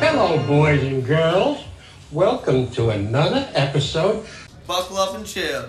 [0.00, 1.64] Hello, boys and girls.
[2.10, 4.24] Welcome to another episode.
[4.66, 5.68] Buckle up and chill.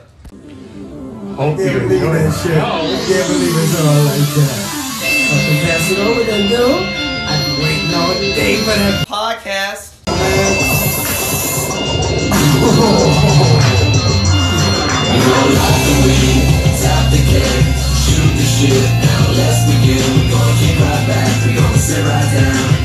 [1.36, 2.54] Hope you Can't believe enjoy that shit.
[2.54, 2.82] show.
[3.12, 4.58] Can't believe it's all like that.
[5.04, 6.84] I can pass it over then, dude.
[7.28, 9.08] I've been waiting all day for that.
[9.08, 9.88] Podcast.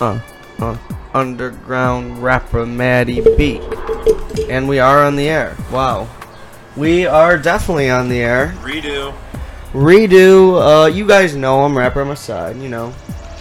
[0.00, 0.20] uh,
[0.58, 0.76] uh,
[1.14, 3.62] underground rapper Maddie Beak.
[4.48, 5.56] And we are on the air.
[5.72, 6.08] Wow.
[6.76, 8.54] We are definitely on the air.
[8.60, 9.14] Redo.
[9.76, 12.94] Redo, uh, you guys know I'm rapper on my side, you know.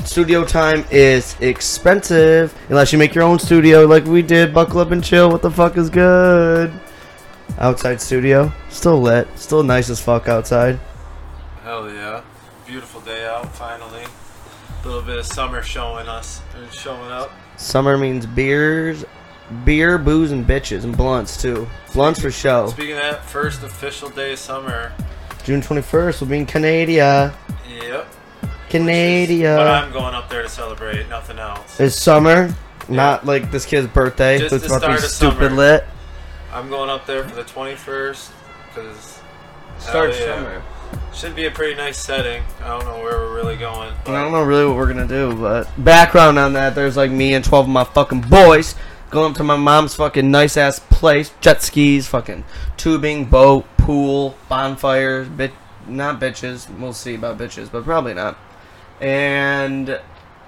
[0.03, 4.53] Studio time is expensive unless you make your own studio like we did.
[4.53, 5.29] Buckle up and chill.
[5.29, 6.77] What the fuck is good?
[7.57, 10.77] Outside studio, still lit, still nice as fuck outside.
[11.63, 12.21] Hell yeah.
[12.67, 14.03] Beautiful day out, finally.
[14.03, 17.31] A little bit of summer showing us and showing up.
[17.55, 19.05] Summer means beers,
[19.63, 21.65] beer, booze, and bitches, and blunts too.
[21.93, 22.67] Blunts for show.
[22.67, 24.91] Speaking of that, first official day of summer.
[25.45, 27.37] June 21st will be in Canada.
[27.69, 28.07] Yep.
[28.67, 29.55] Canada.
[29.55, 31.79] But I'm going up there to celebrate, nothing else.
[31.79, 32.53] It's summer,
[32.89, 34.39] not like this kid's birthday.
[34.39, 35.55] Just so it's the about to be start of stupid summer.
[35.55, 35.85] lit.
[36.51, 38.31] I'm going up there for the 21st
[38.67, 39.19] because
[39.77, 40.35] Start yeah.
[40.35, 40.63] summer.
[41.13, 42.43] should be a pretty nice setting.
[42.63, 43.93] I don't know where we're really going.
[44.07, 47.35] I don't know really what we're gonna do, but background on that, there's like me
[47.35, 48.73] and 12 of my fucking boys
[49.11, 52.43] going up to my mom's fucking nice ass place, jet skis, fucking
[52.77, 55.53] tubing, boat, pool, bonfires, bit,
[55.87, 56.67] not bitches.
[56.79, 58.37] We'll see about bitches, but probably not.
[58.99, 59.99] And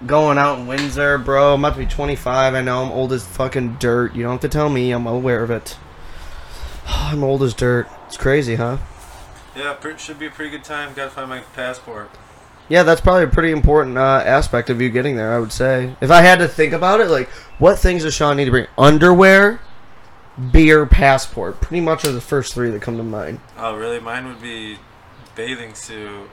[0.05, 1.53] going out in Windsor, bro.
[1.53, 2.55] I'm about to be 25.
[2.55, 4.15] I know I'm old as fucking dirt.
[4.15, 4.91] You don't have to tell me.
[4.91, 5.77] I'm aware of it.
[6.87, 7.87] I'm old as dirt.
[8.07, 8.77] It's crazy, huh?
[9.55, 10.93] Yeah, should be a pretty good time.
[10.93, 12.11] Gotta find my passport.
[12.69, 15.33] Yeah, that's probably a pretty important uh, aspect of you getting there.
[15.33, 18.37] I would say, if I had to think about it, like what things does Sean
[18.37, 18.67] need to bring?
[18.77, 19.59] Underwear,
[20.51, 21.61] beer, passport.
[21.61, 23.39] Pretty much are the first three that come to mind.
[23.57, 23.99] Oh, really?
[23.99, 24.77] Mine would be
[25.35, 26.29] bathing suit,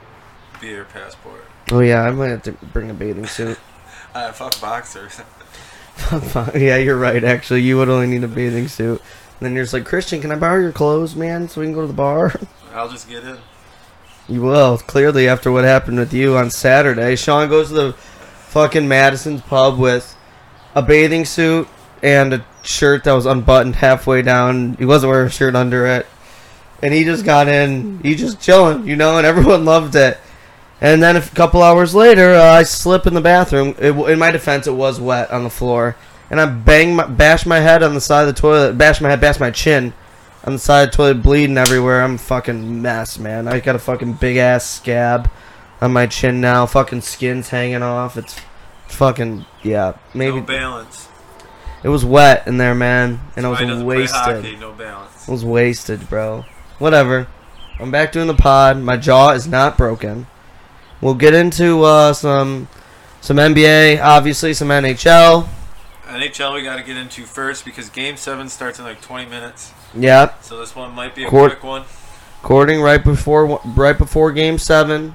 [0.61, 1.45] beer, passport.
[1.71, 3.57] Oh yeah, I might have to bring a bathing suit.
[4.15, 5.19] Uh, fuck boxers.
[6.55, 7.21] yeah, you're right.
[7.21, 9.01] Actually, you would only need a bathing suit.
[9.01, 11.73] And then you're just like Christian, can I borrow your clothes, man, so we can
[11.73, 12.33] go to the bar?
[12.73, 13.37] I'll just get in.
[14.29, 14.77] You will.
[14.77, 19.77] Clearly, after what happened with you on Saturday, Sean goes to the fucking Madison's pub
[19.77, 20.15] with
[20.75, 21.67] a bathing suit
[22.05, 24.75] and a shirt that was unbuttoned halfway down.
[24.75, 26.05] He wasn't wearing a shirt under it.
[26.83, 27.99] And he just got in.
[28.03, 30.19] He just chilling, you know, and everyone loved it.
[30.79, 33.73] And then a couple hours later, uh, I slip in the bathroom.
[33.79, 35.95] It, in my defense, it was wet on the floor.
[36.29, 38.77] And I bang my, bash my head on the side of the toilet.
[38.77, 39.91] Bash my head, bash my chin
[40.43, 42.03] on the side of the toilet, bleeding everywhere.
[42.03, 43.47] I'm a fucking mess, man.
[43.47, 45.27] I got a fucking big ass scab
[45.81, 46.67] on my chin now.
[46.67, 48.15] Fucking skin's hanging off.
[48.15, 48.39] It's
[48.89, 49.97] fucking yeah.
[50.13, 51.07] Maybe no balance.
[51.85, 54.09] It was wet in there, man, and I was wasted.
[54.19, 55.29] hockey, no balance.
[55.29, 56.43] I was wasted, bro.
[56.79, 57.27] Whatever.
[57.79, 58.79] I'm back doing the pod.
[58.79, 60.25] My jaw is not broken.
[60.99, 62.69] We'll get into uh, some
[63.21, 65.47] some NBA, obviously some NHL.
[66.05, 69.71] NHL we got to get into first because Game Seven starts in like 20 minutes.
[69.93, 70.33] Yeah.
[70.41, 71.83] So this one might be a Court- quick one.
[72.41, 75.13] Recording right before right before game 7.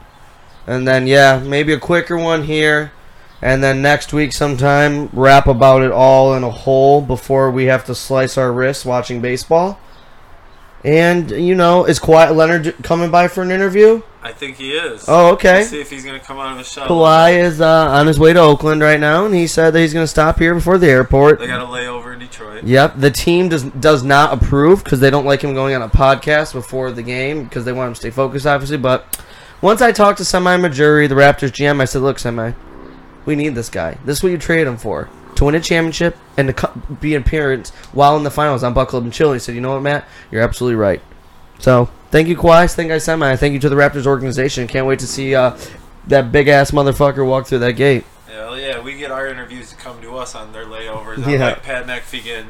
[0.69, 2.93] And then yeah, maybe a quicker one here.
[3.43, 7.85] And then next week sometime rap about it all in a whole before we have
[7.87, 9.79] to slice our wrists watching baseball.
[10.85, 14.03] And you know, is Kawhi Leonard coming by for an interview?
[14.23, 15.07] I think he is.
[15.09, 15.59] Oh, okay.
[15.59, 16.87] Let's see if he's gonna come out of his shell.
[16.87, 19.95] Kawhi is uh, on his way to Oakland right now, and he said that he's
[19.95, 21.39] going to stop here before the airport.
[21.39, 22.65] They got a layover in Detroit.
[22.65, 25.89] Yep, the team does does not approve because they don't like him going on a
[25.89, 28.77] podcast before the game because they want him to stay focused, obviously.
[28.77, 29.23] But
[29.63, 32.53] once I talked to Semi Majuri, the Raptors GM, I said, "Look, Semi,
[33.27, 33.99] we need this guy.
[34.05, 37.15] This is what you trade him for." To win a championship and to co- be
[37.15, 39.33] an appearance while in the finals on Buckle Up and Chill.
[39.33, 40.05] He said, "You know what, Matt?
[40.31, 41.01] You're absolutely right."
[41.61, 42.73] So thank you, Kawhi.
[42.75, 43.37] Thank you, Semi.
[43.37, 44.67] Thank you to the Raptors organization.
[44.67, 45.57] Can't wait to see uh,
[46.09, 48.05] that big ass motherfucker walk through that gate.
[48.27, 51.19] Hell yeah, we get our interviews to come to us on their layovers.
[51.19, 51.35] Yeah.
[51.35, 52.47] Unlike Pat getting-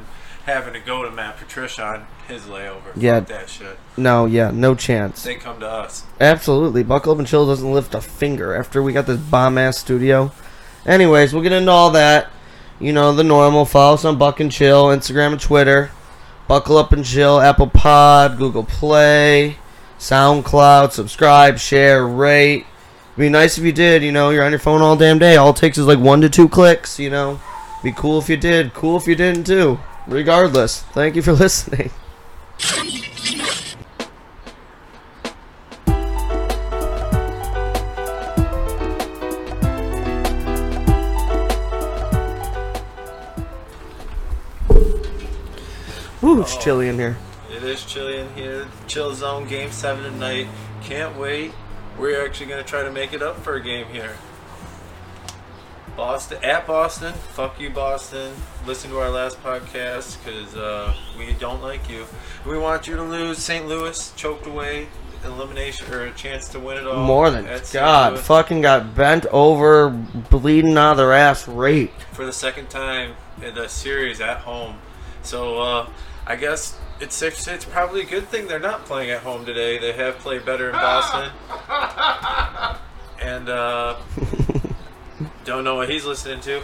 [0.47, 2.93] having to go to Matt Patricia on his layover.
[2.97, 3.21] Yeah.
[3.21, 3.79] Fuck that shit.
[3.97, 5.23] No, yeah, no chance.
[5.23, 6.05] They come to us.
[6.21, 6.83] Absolutely.
[6.83, 10.33] Buckle Up and Chill doesn't lift a finger after we got this bomb ass studio.
[10.87, 12.31] Anyways, we'll get into all that.
[12.79, 13.65] You know, the normal.
[13.65, 15.91] Follow us on Buck and Chill, Instagram and Twitter.
[16.49, 19.57] Buckle Up and Chill, Apple Pod, Google Play,
[19.99, 20.91] SoundCloud.
[20.91, 22.67] Subscribe, share, rate.
[23.17, 24.03] Be nice if you did.
[24.03, 25.37] You know, you're on your phone all damn day.
[25.37, 26.99] All it takes is like one to two clicks.
[26.99, 27.41] You know,
[27.83, 28.73] be cool if you did.
[28.73, 29.79] Cool if you didn't too.
[30.07, 31.91] Regardless, thank you for listening.
[46.31, 47.17] Woo, it's chilly in here.
[47.51, 48.69] It is chilly in here.
[48.87, 50.47] Chill zone game seven tonight.
[50.81, 51.51] Can't wait.
[51.99, 54.13] We're actually gonna try to make it up for a game here.
[55.97, 57.15] Boston at Boston.
[57.15, 58.33] Fuck you, Boston.
[58.65, 62.07] Listen to our last podcast because uh, we don't like you.
[62.47, 63.39] We want you to lose.
[63.39, 63.67] St.
[63.67, 64.87] Louis choked away
[65.25, 67.05] elimination or a chance to win it all.
[67.05, 72.03] More than God, Louis fucking got bent over, bleeding out of their ass, raped.
[72.13, 74.77] for the second time in the series at home.
[75.23, 75.91] So uh,
[76.31, 79.79] I guess it's it's probably a good thing they're not playing at home today.
[79.79, 81.33] They have played better in Boston.
[83.21, 83.97] and uh,
[85.45, 86.63] don't know what he's listening to.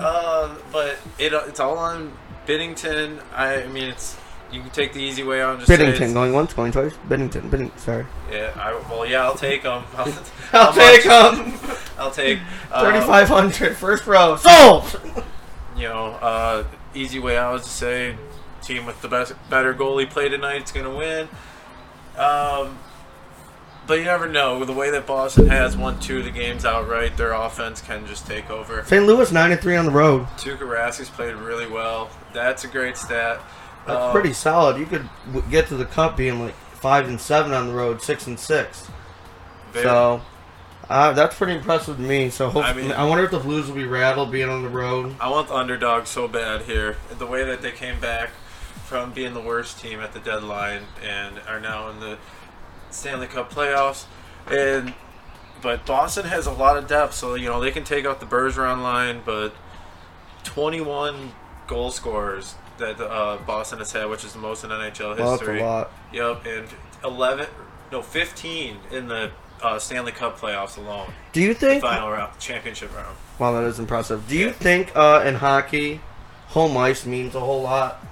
[0.00, 2.12] Uh, but it, it's all on
[2.44, 3.22] Biddington.
[3.32, 4.18] I, I mean, it's
[4.50, 6.94] you can take the easy way out and just Biddington, going once, going twice.
[7.08, 8.04] Biddington, Biddington, sorry.
[8.32, 9.84] Yeah, I, well, yeah, I'll take them.
[9.96, 10.12] I'll,
[10.52, 11.54] I'll take 'em.
[11.98, 12.40] I'll take
[12.72, 14.34] uh, 3,500, first row.
[14.34, 15.00] Sold!
[15.76, 16.64] you know, uh,
[16.94, 18.16] easy way out is to say
[18.68, 21.28] team with the best, better goalie play tonight is going to win.
[22.18, 22.78] Um,
[23.86, 24.64] but you never know.
[24.64, 28.26] The way that Boston has won two of the games outright, their offense can just
[28.26, 28.84] take over.
[28.84, 29.06] St.
[29.06, 30.26] Louis, 9 and 3 on the road.
[30.36, 32.10] Tuukka Rask's played really well.
[32.34, 33.40] That's a great stat.
[33.86, 34.76] That's Um, pretty solid.
[34.76, 35.08] You could
[35.50, 38.88] get to the cup being like 5 and 7 on the road, 6 and 6.
[39.72, 40.20] very- So,
[40.90, 42.28] uh, that's pretty impressive to me.
[42.30, 44.68] So, hopefully, I, mean- I wonder if the Blues will be rattled being on the
[44.68, 45.14] road.
[45.20, 46.96] I want the underdog so bad here.
[47.18, 48.30] The way that they came back
[48.88, 52.16] from being the worst team at the deadline and are now in the
[52.90, 54.06] Stanley Cup playoffs,
[54.50, 54.94] and
[55.60, 58.26] but Boston has a lot of depth, so you know they can take out the
[58.26, 59.52] Bergeron line, but
[60.44, 61.32] 21
[61.66, 65.60] goal scorers that uh, Boston has had, which is the most in NHL Well, history.
[65.60, 65.90] a lot.
[66.12, 66.68] Yep, and
[67.04, 67.46] 11,
[67.92, 69.30] no 15 in the
[69.62, 71.10] uh, Stanley Cup playoffs alone.
[71.32, 71.82] Do you think?
[71.82, 73.16] Final round, championship round.
[73.38, 74.26] Wow, that is impressive.
[74.28, 76.00] Do you think uh, in hockey,
[76.48, 78.02] home ice means a whole lot?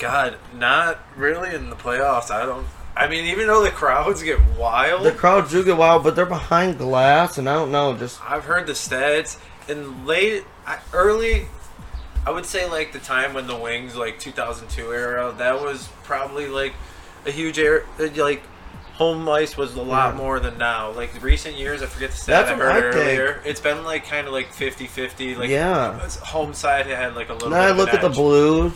[0.00, 2.30] God, not really in the playoffs.
[2.30, 2.66] I don't.
[2.96, 6.26] I mean, even though the crowds get wild, The crowds do get wild, but they're
[6.26, 7.96] behind glass, and I don't know.
[7.96, 9.38] Just I've heard the stats
[9.68, 10.44] in late,
[10.92, 11.46] early.
[12.26, 16.48] I would say like the time when the Wings, like 2002 era, that was probably
[16.48, 16.74] like
[17.24, 17.82] a huge era.
[18.16, 18.42] Like
[18.94, 20.18] home ice was a lot Yeah.
[20.20, 20.90] more than now.
[20.90, 23.04] Like recent years, I forget the stat That's I heard it think.
[23.18, 23.42] earlier.
[23.46, 25.38] It's been like kind of like 50-50.
[25.38, 25.70] Like Yeah.
[26.02, 27.48] Uh, home side had like a little.
[27.50, 28.10] bit I of look at the.
[28.10, 28.74] Blues,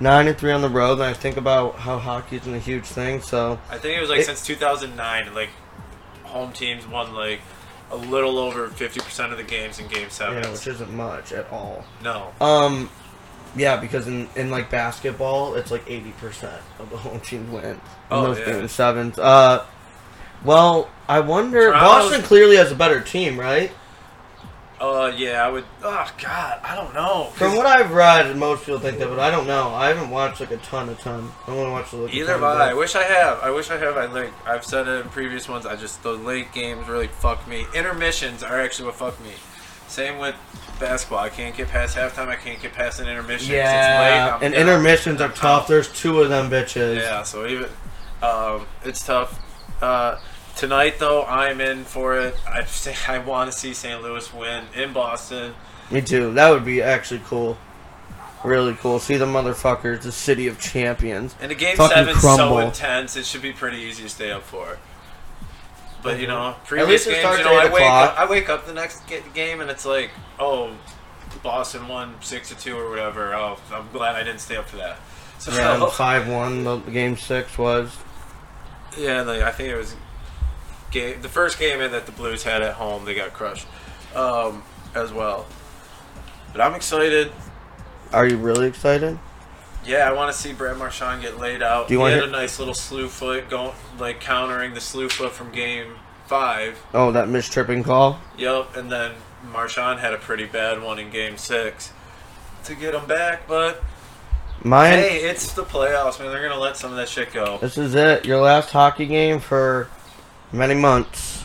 [0.00, 2.84] nine and three on the road, and I think about how hockey isn't a huge
[2.84, 3.20] thing.
[3.22, 5.50] So I think it was like It- since 2009, like
[6.24, 7.40] home teams won like
[7.90, 10.42] a little over 50% of the games in Game Seven.
[10.42, 11.84] yeah, which isn't much at all.
[12.04, 12.90] no, Um,
[13.56, 17.64] yeah, because in, in like basketball, it's like eighty percent of the home team win
[17.64, 17.80] in
[18.10, 18.44] Oh, those yeah.
[18.44, 19.18] game sevens.
[19.18, 19.64] Uh,
[20.44, 21.70] well, I wonder.
[21.72, 23.72] Toronto's- Boston clearly has a better team, right?
[24.80, 25.64] Uh, yeah, I would.
[25.82, 27.30] Oh God, I don't know.
[27.34, 29.70] From what I've read, most people think that, but I don't know.
[29.74, 31.30] I haven't watched like a ton, a ton.
[31.46, 32.70] I want to watch the like, a Either have I.
[32.70, 33.40] I wish I have.
[33.40, 33.96] I wish I have.
[33.96, 34.32] I like.
[34.46, 35.66] I've said it in previous ones.
[35.66, 37.66] I just the late games really fuck me.
[37.74, 39.32] Intermissions are actually what fuck me.
[39.88, 40.36] Same with
[40.78, 41.18] basketball.
[41.18, 42.28] I can't get past halftime.
[42.28, 43.54] I can't get past an intermission.
[43.54, 44.46] Yeah, late.
[44.46, 45.66] And intermissions are tough.
[45.66, 46.96] There's two of them bitches.
[46.96, 47.68] Yeah, so even
[48.22, 49.40] um, it's tough.
[49.82, 50.18] Uh,
[50.58, 52.36] tonight, though, I'm in for it.
[52.46, 54.02] I say I want to see St.
[54.02, 55.54] Louis win in Boston.
[55.90, 56.34] Me too.
[56.34, 57.56] That would be actually cool.
[58.44, 58.98] Really cool.
[58.98, 61.34] See the motherfuckers, the city of champions.
[61.40, 64.42] And the game Fucking seven's so intense; it should be pretty easy to stay up
[64.42, 64.78] for.
[66.02, 66.30] But you mhm.
[66.30, 68.10] know, previous games, you know, I wake o'clock.
[68.12, 69.02] up, I wake up the next
[69.34, 70.70] game and it's like, oh,
[71.42, 73.34] Boston won six to two or whatever.
[73.34, 74.98] Oh, I'm glad I didn't stay up for that.
[75.40, 76.64] So Yeah, five one.
[76.64, 77.96] The game six was.
[78.98, 79.94] Yeah, like, I think it was
[80.90, 83.04] game the first game in that the Blues had at home.
[83.04, 83.66] They got crushed
[84.14, 84.62] um,
[84.94, 85.46] as well.
[86.52, 87.30] But I'm excited.
[88.12, 89.18] Are you really excited?
[89.84, 91.88] Yeah, I want to see Brad Marchand get laid out.
[91.88, 94.80] Do you he wanna had hear- a nice little slew foot going, like countering the
[94.80, 95.94] slew foot from game
[96.26, 96.78] five.
[96.92, 98.20] Oh, that missed tripping call.
[98.36, 99.12] Yep, and then
[99.50, 101.92] Marchand had a pretty bad one in game six
[102.64, 103.46] to get him back.
[103.48, 103.82] But
[104.62, 104.92] Mine.
[104.92, 106.30] hey, it's the playoffs, man.
[106.30, 107.58] They're gonna let some of that shit go.
[107.58, 108.26] This is it.
[108.26, 109.88] Your last hockey game for
[110.52, 111.44] many months.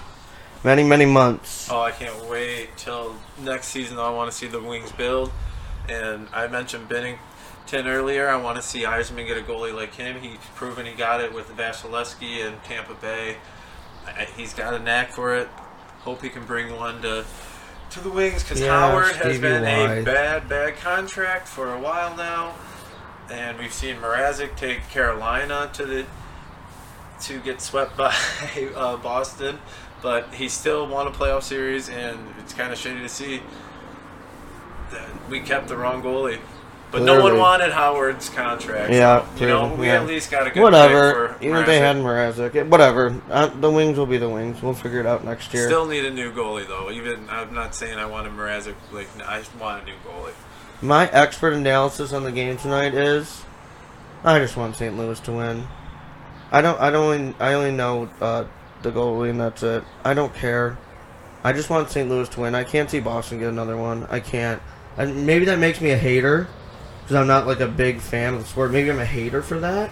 [0.64, 1.70] Many many months.
[1.70, 3.98] Oh, I can't wait till next season.
[3.98, 5.32] I want to see the Wings build.
[5.90, 8.30] And I mentioned Binnington earlier.
[8.30, 10.22] I want to see Yzerman get a goalie like him.
[10.22, 13.36] He's proven he got it with Vasilevskiy and Tampa Bay.
[14.38, 15.48] He's got a knack for it.
[16.00, 17.26] Hope he can bring one to
[17.92, 21.80] to the Wings because Yeah, Howard has Stevie been a bad, bad contract for a
[21.80, 22.56] while now,
[23.30, 26.06] and we've seen Mrazek take Carolina to the
[27.24, 28.14] to get swept by
[28.76, 29.60] uh, Boston,
[30.02, 33.42] but he still won a playoff series, and it's kind of shitty to see
[34.92, 36.40] that we kept the wrong goalie.
[36.92, 38.94] But no one wanted Howard's contract.
[38.94, 40.02] Yeah, so, you know, we yeah.
[40.02, 41.36] at least got a good Whatever.
[41.42, 43.20] Even if they had Mrazek, whatever.
[43.32, 44.62] Uh, the wings will be the wings.
[44.62, 45.66] We'll figure it out next year.
[45.66, 46.92] Still need a new goalie though.
[46.92, 48.76] Even I'm not saying I want a Mrazek.
[48.92, 50.34] Like I just want a new goalie.
[50.84, 53.44] My expert analysis on the game tonight is,
[54.24, 54.96] I just want St.
[54.96, 55.68] Louis to win.
[56.54, 56.80] I don't.
[56.80, 57.04] I don't.
[57.04, 58.46] Only, I only know uh,
[58.84, 59.84] the goalie, and that's it.
[60.06, 60.78] I don't care.
[61.44, 62.08] I just want St.
[62.08, 62.56] Louis to win.
[62.56, 64.06] I can't see Boston get another one.
[64.10, 64.62] I can't.
[64.96, 66.48] And maybe that makes me a hater,
[67.02, 68.72] because I'm not like a big fan of the sport.
[68.72, 69.90] Maybe I'm a hater for that,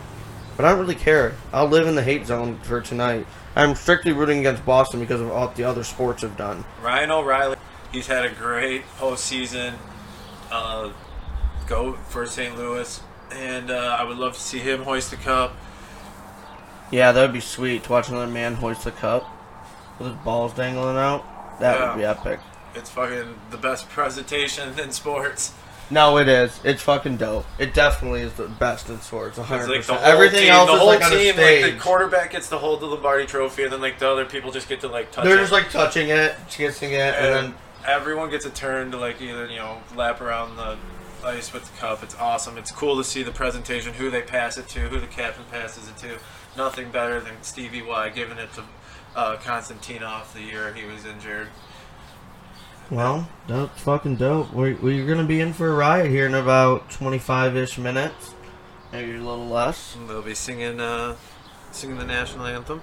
[0.56, 1.36] but I don't really care.
[1.52, 3.26] I'll live in the hate zone for tonight.
[3.56, 6.64] I'm strictly rooting against Boston because of all the other sports have done.
[6.82, 7.58] Ryan O'Reilly,
[7.92, 9.74] he's had a great postseason.
[10.52, 10.92] Uh,
[11.66, 12.56] go for St.
[12.56, 13.02] Louis,
[13.32, 15.56] and uh, I would love to see him hoist the cup.
[16.92, 19.30] Yeah, that would be sweet to watch another man hoist the cup
[19.98, 21.60] with his balls dangling out.
[21.60, 22.40] That would be epic.
[22.76, 25.54] It's fucking the best presentation in sports.
[25.90, 26.58] No, it is.
[26.64, 27.46] It's fucking dope.
[27.60, 29.38] It definitely is the best in sports.
[29.38, 29.68] 100%.
[29.68, 32.48] like the whole Everything team, else the is whole like team, like the quarterback gets
[32.50, 35.12] to hold the Lombardi Trophy, and then like the other people just get to like
[35.12, 35.28] touch it.
[35.28, 35.42] They're it.
[35.42, 37.56] just like touching it, kissing it, and, and then
[37.86, 40.78] everyone gets a turn to like either you know lap around the
[41.26, 42.04] ice with the cup.
[42.04, 42.58] It's awesome.
[42.58, 45.90] It's cool to see the presentation, who they pass it to, who the captain passes
[45.90, 46.18] it to.
[46.58, 48.64] Nothing better than Stevie Y giving it to
[49.16, 51.48] uh, Konstantinov the year he was injured.
[52.90, 54.52] well, that's fucking dope.
[54.54, 58.34] We're, we're gonna be in for a riot here in about 25-ish minutes,
[58.92, 59.96] maybe a little less.
[59.96, 61.16] And they'll be singing uh,
[61.72, 62.82] singing the national anthem.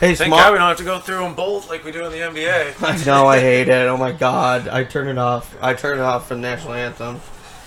[0.00, 0.38] Hey, Thank small.
[0.40, 2.82] God we don't have to go through them both like we do in the NBA.
[2.82, 3.88] I know I hate it.
[3.88, 5.54] Oh my god, I turn it off.
[5.62, 7.20] I turn it off for the national anthem.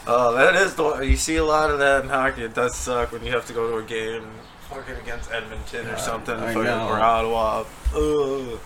[0.07, 2.43] Oh, that is the you see a lot of that in hockey.
[2.43, 4.23] It does suck when you have to go to a game
[4.69, 6.87] fucking against Edmonton or something, I fucking, know.
[6.87, 7.63] or Ottawa.
[7.95, 8.59] Ugh.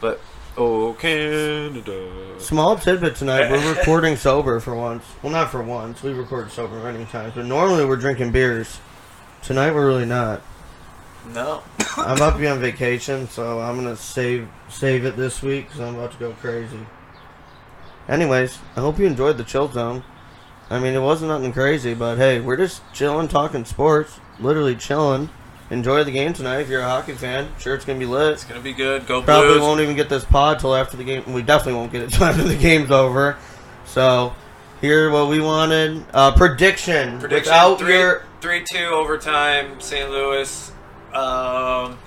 [0.00, 0.20] But
[0.56, 2.38] oh, Canada.
[2.38, 3.50] Small tidbit tonight.
[3.50, 5.04] We're recording sober for once.
[5.22, 6.02] Well, not for once.
[6.02, 8.78] We record sober many times, but normally we're drinking beers.
[9.42, 10.42] Tonight we're really not.
[11.32, 11.62] No.
[11.96, 15.80] I'm about to be on vacation, so I'm gonna save save it this week because
[15.80, 16.86] I'm about to go crazy.
[18.08, 20.04] Anyways, I hope you enjoyed the chill zone.
[20.74, 25.28] I mean, it wasn't nothing crazy, but hey, we're just chilling, talking sports, literally chilling.
[25.70, 27.48] Enjoy the game tonight if you're a hockey fan.
[27.60, 28.32] Sure, it's gonna be lit.
[28.32, 29.06] It's gonna be good.
[29.06, 29.60] Go Probably Blues.
[29.60, 31.32] won't even get this pod till after the game.
[31.32, 33.36] We definitely won't get it till after the game's over.
[33.86, 34.34] So,
[34.80, 36.04] here what we wanted.
[36.12, 37.20] Uh, prediction.
[37.20, 39.80] Prediction Without three, your three two overtime.
[39.80, 40.10] St.
[40.10, 40.72] Louis.
[41.12, 41.98] Um.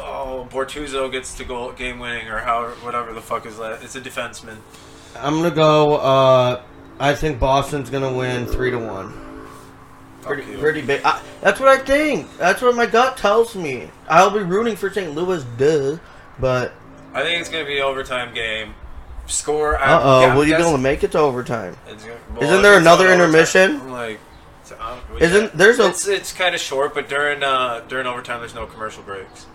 [0.00, 3.84] Oh, Bortuzzo gets to goal game winning or how whatever the fuck is that.
[3.84, 4.56] It's a defenseman.
[5.16, 5.96] I'm gonna go.
[5.96, 6.62] Uh,
[7.00, 9.12] I think Boston's gonna win three to one.
[10.22, 11.00] Pretty, pretty big.
[11.04, 12.36] I, that's what I think.
[12.38, 13.88] That's what my gut tells me.
[14.08, 15.14] I'll be rooting for St.
[15.14, 15.96] Louis, duh.
[16.40, 16.72] But
[17.14, 18.74] I think it's gonna be an overtime game.
[19.26, 19.78] Score.
[19.78, 21.76] Uh oh, yeah, will you be able to make it to overtime?
[21.86, 23.90] It's gonna- Isn't there another intermission?
[23.92, 24.18] Like,
[24.62, 28.40] it's on- Isn't- there's a- It's, it's kind of short, but during uh, during overtime,
[28.40, 29.46] there's no commercial breaks.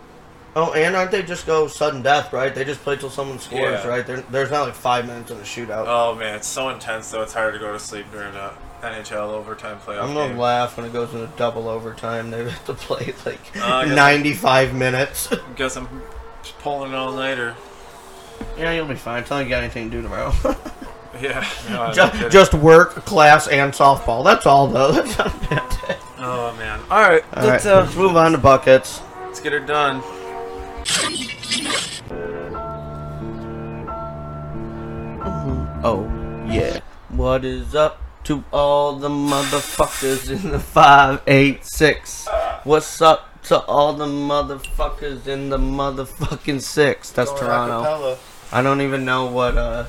[0.55, 2.31] Oh, and aren't they just go sudden death?
[2.31, 2.53] Right?
[2.53, 3.87] They just play till someone scores, Yeah.
[3.87, 4.05] right?
[4.05, 5.85] There, there's not like five minutes in a shootout.
[5.87, 7.23] Oh man, it's so intense though.
[7.23, 10.37] It's hard to go to sleep during a NHL overtime playoff I'm gonna game.
[10.37, 12.29] laugh when it goes into double overtime.
[12.29, 15.33] They have to play like Uh, I guess- 95 minutes.
[15.55, 16.01] Guess I'm
[16.43, 17.55] just pulling an all nighter.
[18.57, 19.23] yeah, you'll be fine.
[19.23, 20.33] Tell me you got anything to do tomorrow.
[21.21, 21.47] Yeah.
[21.69, 22.29] no, I'm just, kidding.
[22.31, 24.25] just work, class, and softball.
[24.25, 24.91] That's all, though.
[24.91, 25.95] That's not a bad day.
[26.17, 26.79] Oh man.
[26.89, 27.23] All right.
[27.35, 28.99] All let's right, uh, let's move on to buckets.
[29.21, 30.01] let's get her done.
[35.85, 36.03] Oh,
[36.47, 36.79] yeah.
[37.09, 42.29] What is up to all the motherfuckers in the 586?
[42.63, 47.09] What's up to all the motherfuckers in the motherfucking 6?
[47.11, 48.17] That's Toronto.
[48.53, 49.87] I don't even know what, uh,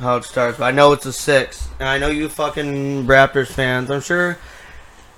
[0.00, 1.68] how it starts, but I know it's a 6.
[1.80, 3.90] And I know you fucking Raptors fans.
[3.90, 4.36] I'm sure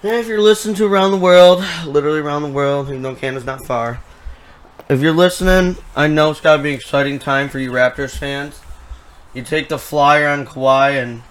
[0.04, 3.66] if you're listening to around the world, literally around the world, even though Canada's not
[3.66, 4.00] far,
[4.88, 8.16] if you're listening, I know it's got to be an exciting time for you Raptors
[8.16, 8.60] fans.
[9.34, 11.22] You take the flyer on Kawhi and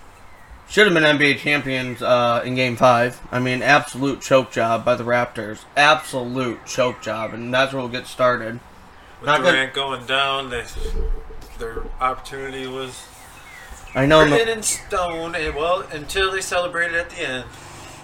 [0.67, 3.22] should have been NBA champions uh, in Game Five.
[3.31, 5.63] I mean, absolute choke job by the Raptors.
[5.77, 8.60] Absolute choke job, and that's where we'll get started.
[9.22, 9.41] With Not.
[9.41, 10.65] Durant going down, they,
[11.60, 13.05] their opportunity was
[13.95, 15.36] I know, written in stone.
[15.36, 17.45] And well, until they celebrated at the end.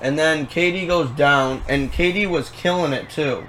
[0.01, 3.47] and then KD goes down, and KD was killing it too.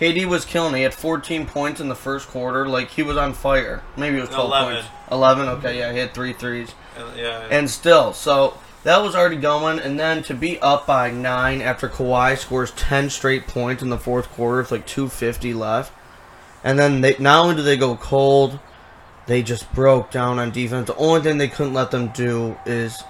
[0.00, 0.74] KD was killing.
[0.74, 2.66] He had 14 points in the first quarter.
[2.66, 3.82] Like he was on fire.
[3.98, 4.74] Maybe it was 12 11.
[4.74, 4.88] points.
[5.12, 5.48] 11.
[5.48, 6.74] Okay, yeah, he had three threes.
[6.96, 7.48] Uh, and, yeah.
[7.50, 9.78] And still, so that was already going.
[9.78, 13.98] And then to be up by nine after Kawhi scores 10 straight points in the
[13.98, 15.92] fourth quarter with like 250 left.
[16.64, 18.58] And then they not only do they go cold,
[19.26, 20.86] they just broke down on defense.
[20.86, 23.02] The only thing they couldn't let them do is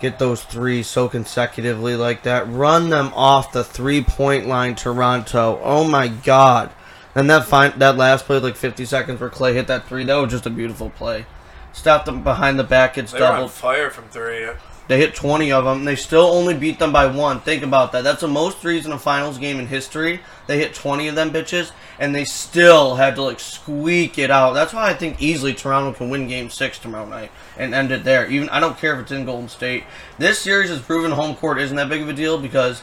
[0.00, 2.48] get those three so consecutively like that.
[2.48, 5.60] Run them off the three point line, Toronto.
[5.62, 6.70] Oh my god.
[7.14, 10.14] And that fine, that last play, like 50 seconds where Clay hit that three, that
[10.16, 11.24] was just a beautiful play.
[11.72, 13.50] Stopped them behind the back, It's they doubled.
[13.52, 14.48] fire from three.
[14.88, 15.84] They hit 20 of them.
[15.84, 17.40] They still only beat them by one.
[17.40, 18.04] Think about that.
[18.04, 20.20] That's the most threes in a finals game in history.
[20.46, 24.52] They hit 20 of them bitches, and they still had to like squeak it out.
[24.52, 28.04] That's why I think easily Toronto can win Game Six tomorrow night and end it
[28.04, 28.30] there.
[28.30, 29.84] Even I don't care if it's in Golden State.
[30.18, 32.82] This series has proven home court isn't that big of a deal because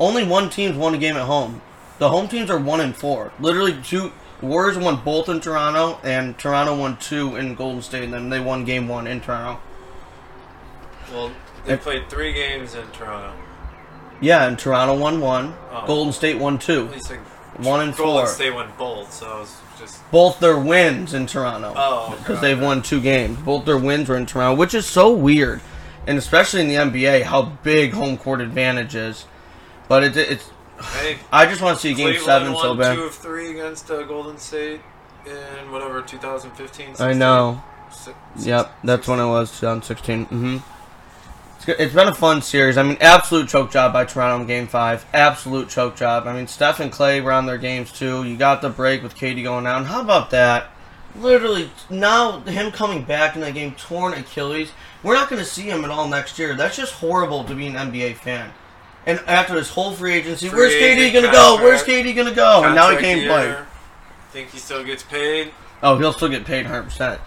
[0.00, 1.62] only one team's won a game at home.
[1.98, 3.32] The home teams are one and four.
[3.38, 4.12] Literally two.
[4.40, 8.40] Warriors won both in Toronto, and Toronto won two in Golden State, and then they
[8.40, 9.60] won Game One in Toronto.
[11.10, 11.32] Well,
[11.64, 13.32] they played three games in Toronto.
[14.20, 15.54] Yeah, and Toronto won one.
[15.70, 15.86] Oh.
[15.86, 16.88] Golden State won two.
[16.88, 17.18] Like
[17.58, 18.26] One and Golden four.
[18.26, 21.72] State won both, so was just Both their wins in Toronto.
[21.76, 23.38] Oh, Because they've won two games.
[23.38, 25.60] Both their wins were in Toronto, which is so weird.
[26.06, 29.26] And especially in the NBA, how big home court advantage is.
[29.88, 30.50] But it, it's.
[30.80, 31.18] hey.
[31.32, 32.94] I just want to see Game 7 won so bad.
[32.96, 34.80] two of three against uh, Golden State
[35.26, 36.96] in whatever 2015.
[36.98, 37.62] I know.
[38.36, 40.24] Yep, six- that's when it was, 2016.
[40.26, 40.56] hmm
[41.66, 42.76] It's, been a fun series.
[42.76, 45.06] I mean, absolute choke job by Toronto in Game 5.
[45.14, 46.26] Absolute choke job.
[46.26, 48.24] I mean, Steph and Clay were on their games too.
[48.24, 49.86] You got the break with KD going down.
[49.86, 50.70] How about that?
[51.16, 54.72] Literally, now him coming back in that game, torn Achilles.
[55.02, 56.54] We're not going to see him at all next year.
[56.54, 58.52] That's just horrible to be an NBA fan.
[59.06, 61.58] And after his whole free agency, Free where's KD going to go?
[61.62, 61.82] Where's.
[61.82, 62.64] KD going to go?
[62.64, 63.46] And now he can't play.
[63.46, 63.66] year.
[64.30, 65.52] Think he still gets paid?
[65.82, 67.20] Oh, he'll still get paid 100%.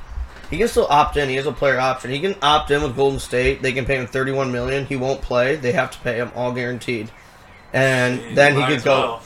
[0.49, 1.27] He can still opt in.
[1.29, 2.11] He has a player option.
[2.11, 3.61] He can opt in with Golden State.
[3.61, 4.85] They can pay him 31 million.
[4.85, 5.55] He won't play.
[5.55, 7.11] They have to pay him all guaranteed.
[7.73, 8.99] And then he could go.
[8.99, 9.21] well.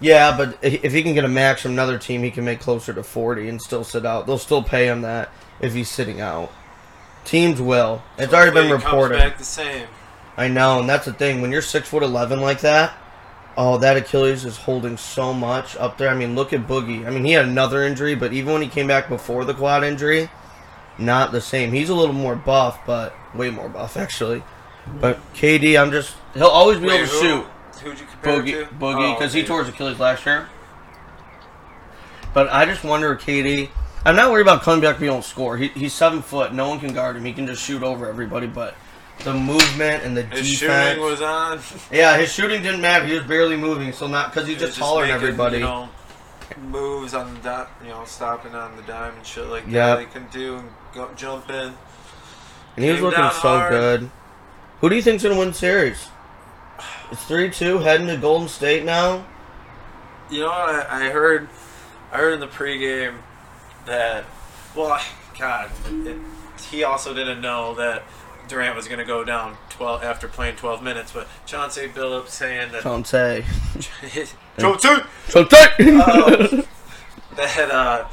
[0.00, 2.92] Yeah, but if he can get a max from another team, he can make closer
[2.92, 4.26] to 40 and still sit out.
[4.26, 6.52] They'll still pay him that if he's sitting out.
[7.24, 8.02] Teams will.
[8.18, 9.16] It's already been reported.
[9.16, 9.86] back the same.
[10.36, 11.40] I know, and that's the thing.
[11.40, 12.92] When you're six foot eleven like that,
[13.56, 16.08] oh, that Achilles is holding so much up there.
[16.08, 17.06] I mean, look at Boogie.
[17.06, 19.84] I mean, he had another injury, but even when he came back before the quad
[19.84, 20.28] injury,
[20.98, 21.72] not the same.
[21.72, 24.42] He's a little more buff, but way more buff actually.
[25.00, 27.46] But KD, I'm just he'll always be Wait, able to who- shoot.
[27.82, 28.74] Who'd you compare Boogie, to?
[28.76, 29.48] Boogie, Oh, because he okay.
[29.48, 30.48] tore his Achilles last year.
[32.32, 33.68] But I just wonder, KD.
[34.06, 35.56] I'm not worried about coming back if he don't score.
[35.56, 36.52] He, he's seven foot.
[36.52, 37.24] No one can guard him.
[37.24, 38.46] He can just shoot over everybody.
[38.46, 38.74] But
[39.24, 40.90] the movement and the His defense.
[40.98, 41.60] shooting was on.
[41.90, 43.06] yeah, his shooting didn't matter.
[43.06, 43.92] He was barely moving.
[43.92, 45.58] So not because he's He just taller than everybody.
[45.58, 45.88] You know,
[46.68, 49.72] moves on the dime, you know, stopping on the dime and shit like Yep.
[49.72, 50.00] that.
[50.00, 50.62] He can do
[50.94, 51.74] and go, jump in.
[52.76, 53.70] and he was looking so hard.
[53.70, 54.10] good.
[54.80, 56.08] Who do you think's gonna win series?
[57.10, 59.24] It's three two heading to Golden State now.
[60.30, 61.48] You know, what I, I heard,
[62.12, 63.16] I heard in the pregame
[63.86, 64.24] that,
[64.74, 65.04] well, I-
[65.38, 66.16] God, it,
[66.70, 68.02] he also didn't know that
[68.48, 71.12] Durant was going to go down 12 after playing 12 minutes.
[71.12, 72.82] But Chauncey Billups saying that.
[72.82, 73.44] Chauncey
[74.58, 75.00] Don't say.
[75.34, 76.64] Oh.
[77.36, 78.08] that uh,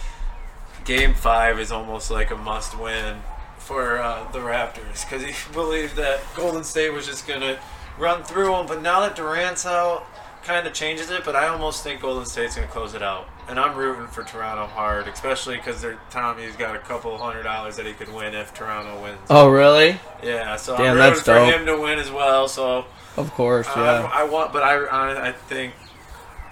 [0.86, 3.17] Game Five is almost like a must-win
[3.58, 7.60] for uh, the Raptors because he believed that Golden State was just gonna
[8.00, 8.65] run through them.
[8.67, 10.06] But now that Durant's out,
[10.44, 11.24] kind of changes it.
[11.24, 14.65] But I almost think Golden State's gonna close it out, and I'm rooting for Toronto
[14.65, 19.02] hard, especially because Tommy's got a couple hundred dollars that he could win if Toronto
[19.04, 19.20] wins.
[19.30, 20.00] oh really?
[20.24, 21.54] Yeah, so Damn, I'm rooting that's for dope.
[21.54, 22.48] him to win as well.
[22.48, 22.86] So.
[23.17, 24.10] Of course, Uh, yeah.
[24.12, 25.74] I, I want, but I, I, I think,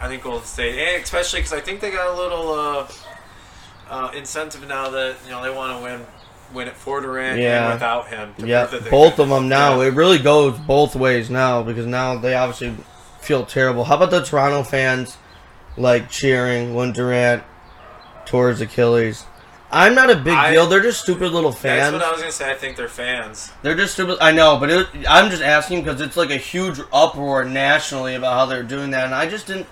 [0.02, 2.88] I think Golden State, and especially because I think they got a little uh,
[3.89, 6.06] uh, incentive now that you know they want to win,
[6.54, 7.65] win it for Durant Yeah.
[7.65, 8.34] and without him.
[8.38, 9.23] Yeah, both can.
[9.23, 9.82] of them now.
[9.82, 9.88] Yeah.
[9.88, 12.75] It really goes both ways now because now they obviously
[13.21, 13.84] feel terrible.
[13.86, 15.17] How about the Toronto fans
[15.78, 17.43] like cheering when Durant
[18.25, 19.25] tore his Achilles?
[19.71, 20.65] I'm not a big I- deal.
[20.65, 21.91] They're just stupid little fans.
[21.91, 22.49] That's what I was gonna say.
[22.49, 23.52] I think they're fans.
[23.62, 24.17] They're just stupid.
[24.19, 28.34] I know, but it, I'm just asking because it's like a huge uproar nationally about
[28.34, 29.67] how they're doing that, and I just didn't.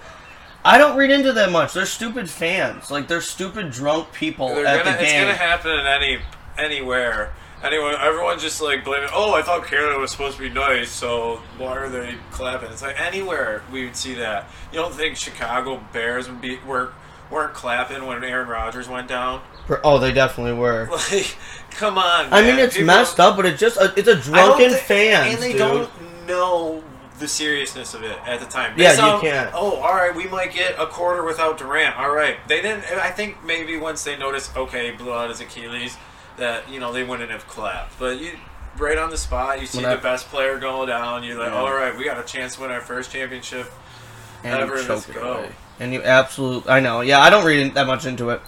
[0.66, 1.74] I don't read into that much.
[1.74, 2.92] They're stupid fans.
[2.92, 5.22] Like they're stupid drunk people They're at gonna, the it's game.
[5.24, 6.20] gonna happen in any
[6.58, 7.34] anywhere.
[7.64, 9.10] Anyone, everyone just like blaming.
[9.14, 12.70] Oh, I thought Canada was supposed to be nice, so why are they clapping?
[12.72, 14.48] It's like anywhere we would see that.
[14.72, 16.94] You don't think Chicago Bears would be were
[17.32, 19.42] weren't clapping when Aaron Rodgers went down?
[19.84, 20.88] oh, they definitely were.
[21.12, 21.36] Like,
[21.72, 22.32] come on.
[22.32, 24.24] I mean, it's People- messed up, but it's just a, it's a I don't
[24.58, 25.58] drunken thi- fans, and they dude.
[25.60, 25.90] don't
[26.28, 26.84] know
[27.20, 28.74] the seriousness of it at the time.
[28.78, 29.52] Yeah, saw, you can't.
[29.54, 31.98] Oh, all right, we might get a quarter without Durant.
[31.98, 32.84] All right, they didn't.
[32.86, 35.98] I think maybe once they noticed, okay, blew out his Achilles,
[36.38, 37.98] that you know they wouldn't have clapped.
[38.00, 38.32] But you,
[38.78, 41.24] right on the spot, you see When I- the best player go down.
[41.24, 41.58] You're like, Yeah.
[41.60, 43.72] all right, we got a chance to win our first championship.
[44.44, 45.34] and Ever, you let's go.
[45.34, 45.50] away.
[45.80, 46.70] And you absolute.
[46.70, 47.02] I know.
[47.02, 48.42] Yeah, I don't read that much into it.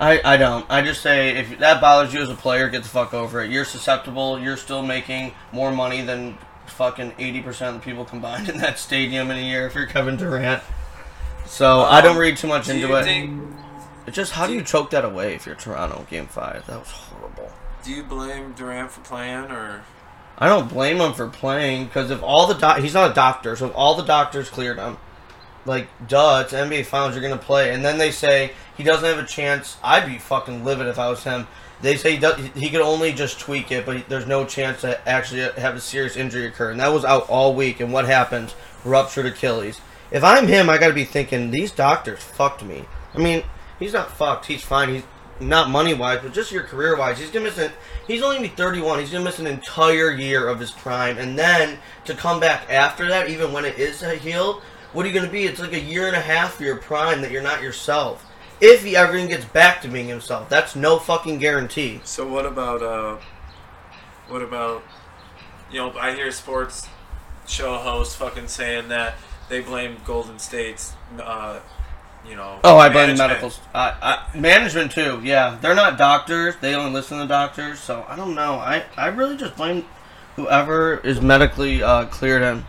[0.00, 0.66] I, I don't.
[0.70, 3.50] I just say if that bothers you as a player, get the fuck over it.
[3.50, 4.40] You're susceptible.
[4.40, 8.78] You're still making more money than fucking eighty percent of the people combined in that
[8.78, 9.66] stadium in a year.
[9.66, 10.62] If you're Kevin Durant,
[11.46, 13.04] so I don't um, read too much into it.
[13.04, 13.42] think?
[14.06, 16.66] It's just how do you choke that away if you're Toronto Game Five?
[16.66, 17.50] That was horrible.
[17.82, 19.82] Do you blame Durant for playing or?
[20.36, 23.54] I don't blame him for playing because if all the doc- he's not a doctor,
[23.56, 24.98] so if all the doctors cleared him,
[25.64, 29.22] like duh, it's NBA Finals, you're gonna play, and then they say he doesn't have
[29.22, 29.76] a chance.
[29.82, 31.46] I'd be fucking livid if I was him.
[31.82, 35.06] They say he, does, he could only just tweak it, but there's no chance to
[35.08, 37.80] actually have a serious injury occur, and that was out all week.
[37.80, 38.54] And what happened?
[38.84, 39.80] Ruptured Achilles.
[40.10, 42.84] If I'm him, I gotta be thinking these doctors fucked me.
[43.14, 43.42] I mean,
[43.78, 44.46] he's not fucked.
[44.46, 44.88] He's fine.
[44.94, 45.02] He's
[45.40, 47.18] not money wise, but just your career wise.
[47.18, 47.70] He's gonna miss.
[48.06, 49.00] He's only gonna be 31.
[49.00, 53.08] He's gonna miss an entire year of his prime, and then to come back after
[53.08, 54.16] that, even when it is a
[54.92, 55.44] what are you gonna be?
[55.44, 58.24] It's like a year and a half for your prime that you're not yourself.
[58.66, 62.00] If he ever even gets back to being himself, that's no fucking guarantee.
[62.04, 63.18] So what about uh,
[64.28, 64.82] what about
[65.70, 65.92] you know?
[65.98, 66.88] I hear sports
[67.46, 69.16] show hosts fucking saying that
[69.50, 71.60] they blame Golden State's uh,
[72.26, 72.58] you know.
[72.64, 73.42] Oh, I blame management.
[73.42, 75.20] medical I, I, management too.
[75.22, 76.56] Yeah, they're not doctors.
[76.56, 77.80] They don't listen to doctors.
[77.80, 78.54] So I don't know.
[78.54, 79.84] I, I really just blame
[80.36, 82.64] whoever is medically uh, cleared him.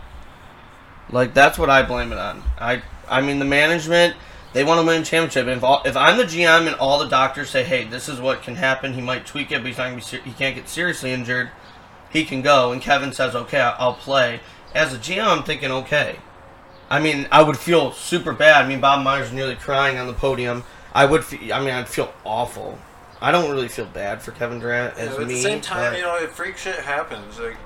[1.10, 2.42] Like that's what I blame it on.
[2.58, 4.14] I I mean the management.
[4.56, 5.48] They want to win a championship.
[5.48, 8.42] If all, if I'm the GM and all the doctors say, "Hey, this is what
[8.42, 10.00] can happen," he might tweak it, but he's not gonna be.
[10.00, 11.50] Ser- he can't get seriously injured.
[12.08, 14.40] He can go, and Kevin says, "Okay, I'll play."
[14.74, 16.20] As a GM, I'm thinking, "Okay."
[16.88, 18.64] I mean, I would feel super bad.
[18.64, 20.64] I mean, Bob Myers is nearly crying on the podium.
[20.94, 21.22] I would.
[21.22, 22.78] Fe- I mean, I'd feel awful.
[23.20, 25.34] I don't really feel bad for Kevin Durant Yeah, as but at me.
[25.34, 27.58] the same time, but- you know, if freak shit happens, like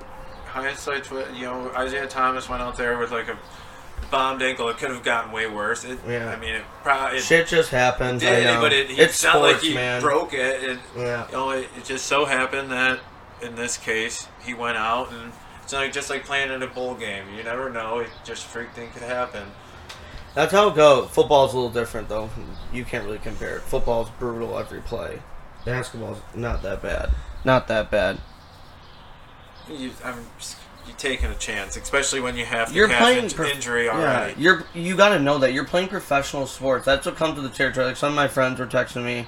[0.52, 1.70] hindsight's what you know.
[1.76, 3.36] Isaiah Thomas went out there with like a
[4.10, 4.68] bombed ankle.
[4.68, 5.84] It could have gotten way worse.
[5.84, 6.30] It, Yeah.
[6.30, 8.22] I mean, it probably it shit just happens.
[8.24, 8.60] I know.
[8.60, 10.00] but it, he- it's it's not sports, like he man.
[10.00, 10.62] broke it.
[10.62, 11.26] it Yeah.
[11.26, 13.00] you know, it, it just so happened that
[13.42, 15.32] in this case he went out and
[15.62, 17.24] it's like just like playing in a bowl game.
[17.36, 18.00] You never know.
[18.00, 19.44] It just freak thing could happen.
[20.34, 21.10] That's how it goes.
[21.10, 22.30] Football's a little different, though.
[22.72, 23.62] You can't really compare it.
[23.62, 25.20] Football's brutal every play.
[25.64, 27.10] Basketball's not that bad.
[27.44, 28.18] Not that bad.
[29.68, 30.59] You, I'm just, you
[31.00, 34.96] taking a chance, especially when you have You're playing in- prof- injury Yeah, you're you
[34.96, 36.84] got to know that you're playing professional sports.
[36.84, 37.86] That's what comes with the territory.
[37.86, 39.26] Like some of my friends were texting me.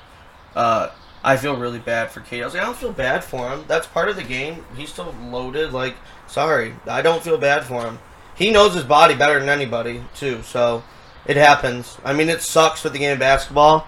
[0.55, 0.91] Uh,
[1.25, 2.43] I feel really bad for Kate.
[2.43, 3.65] I was like, I don't feel bad for him.
[3.69, 4.65] That's part of the game.
[4.77, 5.73] He's still loaded.
[5.73, 7.99] Like, sorry, I don't feel bad for him.
[8.35, 10.43] He knows his body better than anybody too.
[10.43, 10.83] So
[11.27, 11.97] it happens.
[12.05, 13.87] I mean, it sucks for the game of basketball.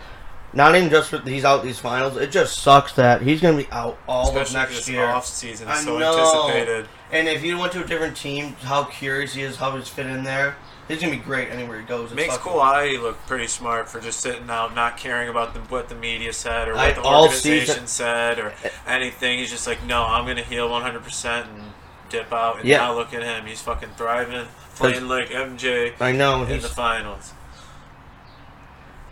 [0.53, 2.17] Not even just for he's out these finals.
[2.17, 5.05] It just sucks that he's gonna be out all of next year.
[5.05, 6.17] off season, I so know.
[6.47, 6.89] anticipated.
[7.15, 10.07] And if you went to a different team, how curious he is, how he's fit
[10.07, 10.57] in there.
[10.89, 12.07] He's gonna be great anywhere he goes.
[12.11, 15.61] It's Makes fucking- Kawhi look pretty smart for just sitting out, not caring about the,
[15.61, 18.53] what the media said or what I- the all organization season- said or
[18.87, 19.39] anything.
[19.39, 21.73] He's just like, no, I'm gonna heal 100 percent and
[22.11, 22.59] dip out.
[22.59, 22.79] And Yeah.
[22.79, 26.69] now look at him, he's fucking thriving, playing like MJ I know in he's the
[26.69, 27.33] finals.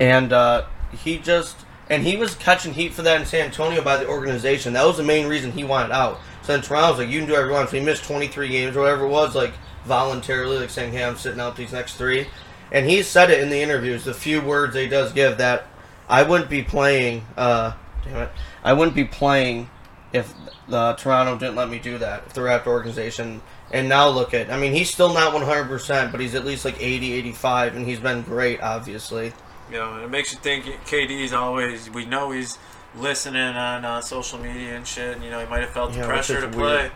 [0.00, 1.56] and uh, he just
[1.88, 4.72] and he was catching heat for that in San Antonio by the organization.
[4.72, 6.20] That was the main reason he wanted out.
[6.46, 7.70] Then Toronto's like, you can do whatever you want.
[7.70, 9.52] He missed 23 games or whatever it was, like
[9.84, 12.26] voluntarily, like saying, hey, I'm sitting out these next three.
[12.72, 15.66] And he said it in the interviews, the few words he does give that
[16.08, 17.24] I wouldn't be playing.
[17.36, 17.74] Uh,
[18.04, 18.30] damn it,
[18.64, 19.70] I wouldn't be playing
[20.12, 20.32] if
[20.70, 22.24] uh, Toronto didn't let me do that.
[22.26, 23.42] If the Raptor organization.
[23.72, 26.76] And now look at, I mean, he's still not 100%, but he's at least like
[26.78, 29.32] 80, 85, and he's been great, obviously.
[29.70, 31.88] You know, it makes you think KD's always.
[31.88, 32.58] We know he's
[32.96, 35.14] listening on uh, social media and shit.
[35.16, 36.90] And, you know, he might have felt the Yeah, which pressure to play.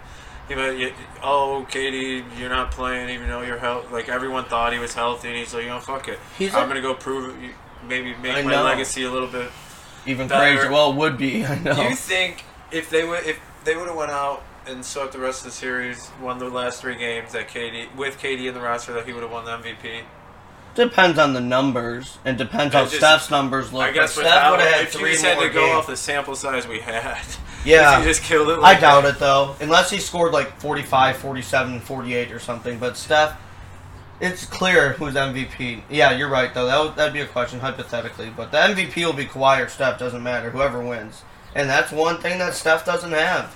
[0.48, 3.92] He might, you, oh, KD, you're not playing, even though you're healthy.
[3.92, 6.18] Like everyone thought he was healthy, and he's like, you know, fuck it.
[6.38, 7.50] He's I'm gonna go prove it.
[7.88, 8.62] Maybe make I my know.
[8.64, 9.50] legacy a little bit.
[10.06, 10.54] Even Better.
[10.56, 10.72] crazier.
[10.72, 11.44] Well, it would be.
[11.44, 11.74] I know.
[11.74, 15.18] Do you think if they would if they would have went out and swept the
[15.18, 18.60] rest of the series, won the last three games, that KD with KD in the
[18.60, 20.02] roster, that he would have won the MVP?
[20.76, 23.82] Depends on the numbers, and depends how just- Steph's numbers look.
[23.82, 25.52] I guess but Steph how, would have had if you three just had more to
[25.52, 25.74] go games.
[25.76, 27.18] off the sample size we had,
[27.64, 27.98] Yeah.
[27.98, 28.58] you just killed it.
[28.58, 32.78] I Like doubt it though, unless he scored like 45, 47, 48 or something.
[32.78, 33.36] But Steph,
[34.20, 35.82] it's clear who's MVP.
[35.90, 36.66] Yeah, you're right though.
[36.66, 39.98] That would, that'd be a question hypothetically, but the MVP will be Kawhi or Steph.
[39.98, 40.50] Doesn't matter.
[40.50, 41.22] Whoever wins,
[41.54, 43.54] and that's one thing that Steph doesn't have.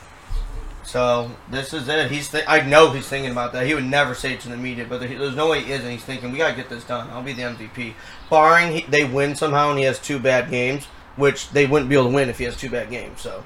[0.90, 2.10] So this is it.
[2.10, 3.64] He's th- I know he's thinking about that.
[3.64, 5.88] He would never say it to the media, but there, there's no way he isn't.
[5.88, 7.08] He's thinking we gotta get this done.
[7.10, 7.94] I'll be the MVP,
[8.28, 11.94] barring he, they win somehow and he has two bad games, which they wouldn't be
[11.94, 13.20] able to win if he has two bad games.
[13.20, 13.44] So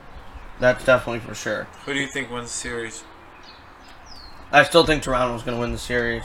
[0.59, 1.64] that's definitely for sure.
[1.85, 3.04] Who do you think wins the series?
[4.50, 6.24] I still think Toronto's going to win the series.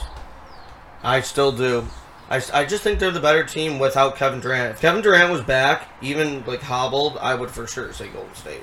[1.03, 1.85] I still do.
[2.29, 4.75] I, I just think they're the better team without Kevin Durant.
[4.75, 8.61] If Kevin Durant was back, even like hobbled, I would for sure say Golden State.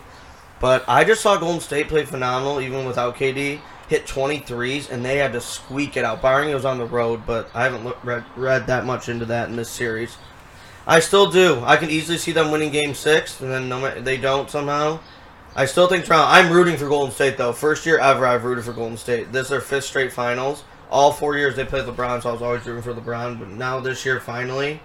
[0.61, 3.61] But I just saw Golden State play phenomenal even without KD.
[3.89, 6.25] Hit 23s and they had to squeak it out.
[6.25, 9.49] It was on the road, but I haven't look, read, read that much into that
[9.49, 10.17] in this series.
[10.89, 11.63] I still do.
[11.65, 15.01] I can easily see them winning Game Six, and then no, they don't somehow.
[15.55, 16.27] I still think Toronto.
[16.29, 17.53] I'm rooting for Golden State though.
[17.53, 19.33] First year ever I've rooted for Golden State.
[19.33, 20.65] This is their fifth straight finals.
[20.91, 23.39] All four years they played LeBron, so I was always rooting for LeBron.
[23.39, 24.81] But now this year, finally,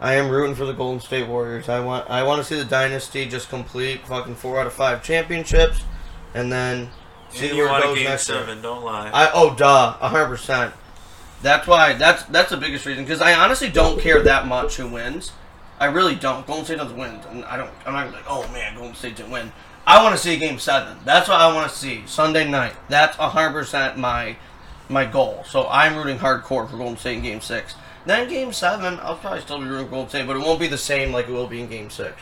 [0.00, 1.68] I am rooting for the Golden State Warriors.
[1.68, 5.02] I want I want to see the dynasty just complete, fucking four out of five
[5.02, 5.82] championships,
[6.34, 6.90] and then
[7.30, 8.38] see you where it want a goes game next year.
[8.38, 9.10] seven, don't lie.
[9.12, 10.74] I oh duh, hundred percent.
[11.42, 14.88] That's why that's that's the biggest reason because I honestly don't care that much who
[14.88, 15.32] wins.
[15.78, 16.46] I really don't.
[16.46, 17.70] Golden State doesn't win, and I don't.
[17.86, 19.52] I'm not like, oh man, Golden State didn't win.
[19.86, 20.98] I want to see Game Seven.
[21.04, 22.74] That's what I want to see Sunday night.
[22.88, 24.36] That's hundred percent my
[24.88, 25.44] my goal.
[25.48, 27.74] So I'm rooting hardcore for Golden State in Game Six.
[28.06, 30.78] Then Game Seven, I'll probably still be rooting Golden State, but it won't be the
[30.78, 32.14] same like it will be in Game Six.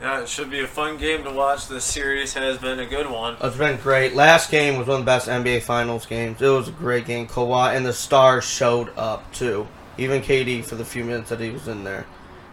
[0.00, 1.66] yeah, it should be a fun game to watch.
[1.66, 3.36] This series has been a good one.
[3.42, 4.14] It's been great.
[4.14, 6.40] Last game was one of the best NBA Finals games.
[6.40, 7.26] It was a great game.
[7.26, 9.66] Kawhi and the stars showed up too.
[9.98, 12.06] Even KD for the few minutes that he was in there.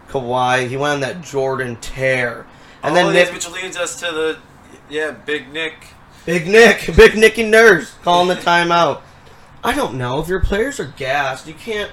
[0.10, 2.48] Kawhi, he went on that Jordan tear,
[2.82, 4.38] and All then Nick, which leads us to the
[4.89, 5.74] yeah, Big Nick.
[6.26, 9.02] Big Nick, Big Nicky Nurse calling the timeout.
[9.63, 11.48] I don't know if your players are gassed.
[11.48, 11.91] You can't.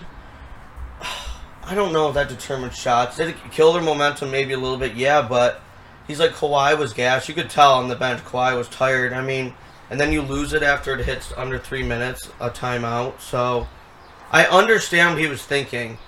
[1.62, 3.16] I don't know if that determined shots.
[3.16, 4.30] Did it kill their momentum?
[4.30, 5.22] Maybe a little bit, yeah.
[5.22, 5.60] But
[6.06, 7.28] he's like Kawhi was gassed.
[7.28, 9.12] You could tell on the bench Kawhi was tired.
[9.12, 9.54] I mean,
[9.88, 13.20] and then you lose it after it hits under three minutes, a timeout.
[13.20, 13.68] So
[14.32, 15.98] I understand what he was thinking,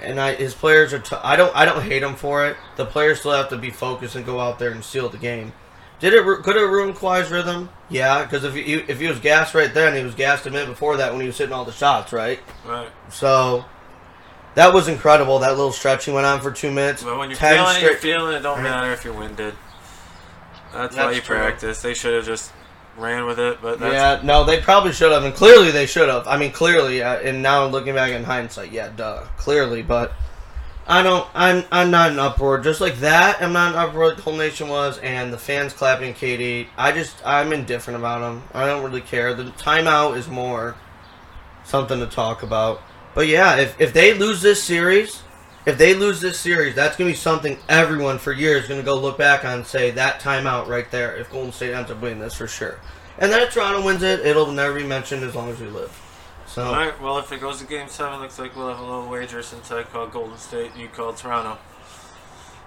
[0.00, 0.98] and I his players are.
[0.98, 1.54] T- I don't.
[1.54, 2.56] I don't hate him for it.
[2.76, 5.52] The players still have to be focused and go out there and seal the game.
[6.00, 6.24] Did it?
[6.42, 7.68] Could it ruin Kawhi's rhythm?
[7.88, 10.68] Yeah, because if he if he was gassed right then, he was gassed a minute
[10.68, 12.40] before that when he was hitting all the shots, right?
[12.66, 12.88] Right.
[13.08, 13.64] So
[14.54, 15.38] that was incredible.
[15.38, 17.02] That little stretch he went on for two minutes.
[17.02, 18.40] But when you're 10 feeling it, you're straight- feeling it.
[18.40, 19.54] Don't matter if you're winded.
[20.72, 21.36] That's, why That's you true.
[21.36, 21.82] practice.
[21.82, 22.50] They should have just
[22.96, 23.58] ran with it.
[23.60, 26.26] But that's, yeah, no, they probably should have, and clearly they should have.
[26.26, 29.82] I mean, clearly, uh, and now looking back in hindsight, yeah, duh, clearly.
[29.82, 30.12] But
[30.86, 31.26] I don't.
[31.34, 31.64] I'm.
[31.70, 32.58] I'm not an uproar.
[32.58, 34.14] Just like that, I'm not an uproar.
[34.14, 36.68] The whole nation was, and the fans clapping KD.
[36.76, 37.16] I just.
[37.24, 38.42] I'm indifferent about them.
[38.54, 39.34] I don't really care.
[39.34, 40.74] The timeout is more
[41.64, 42.82] something to talk about.
[43.14, 45.22] But yeah, if if they lose this series,
[45.66, 49.18] if they lose this series, that's gonna be something everyone for years gonna go look
[49.18, 51.14] back on and say that timeout right there.
[51.16, 52.80] If Golden State ends up winning this for sure,
[53.18, 55.98] and then if Toronto wins it, it'll never be mentioned as long as we live.
[56.46, 57.00] So All right.
[57.00, 59.70] Well, if it goes to Game Seven, looks like we'll have a little wager since
[59.70, 61.58] I called Golden State and you called Toronto.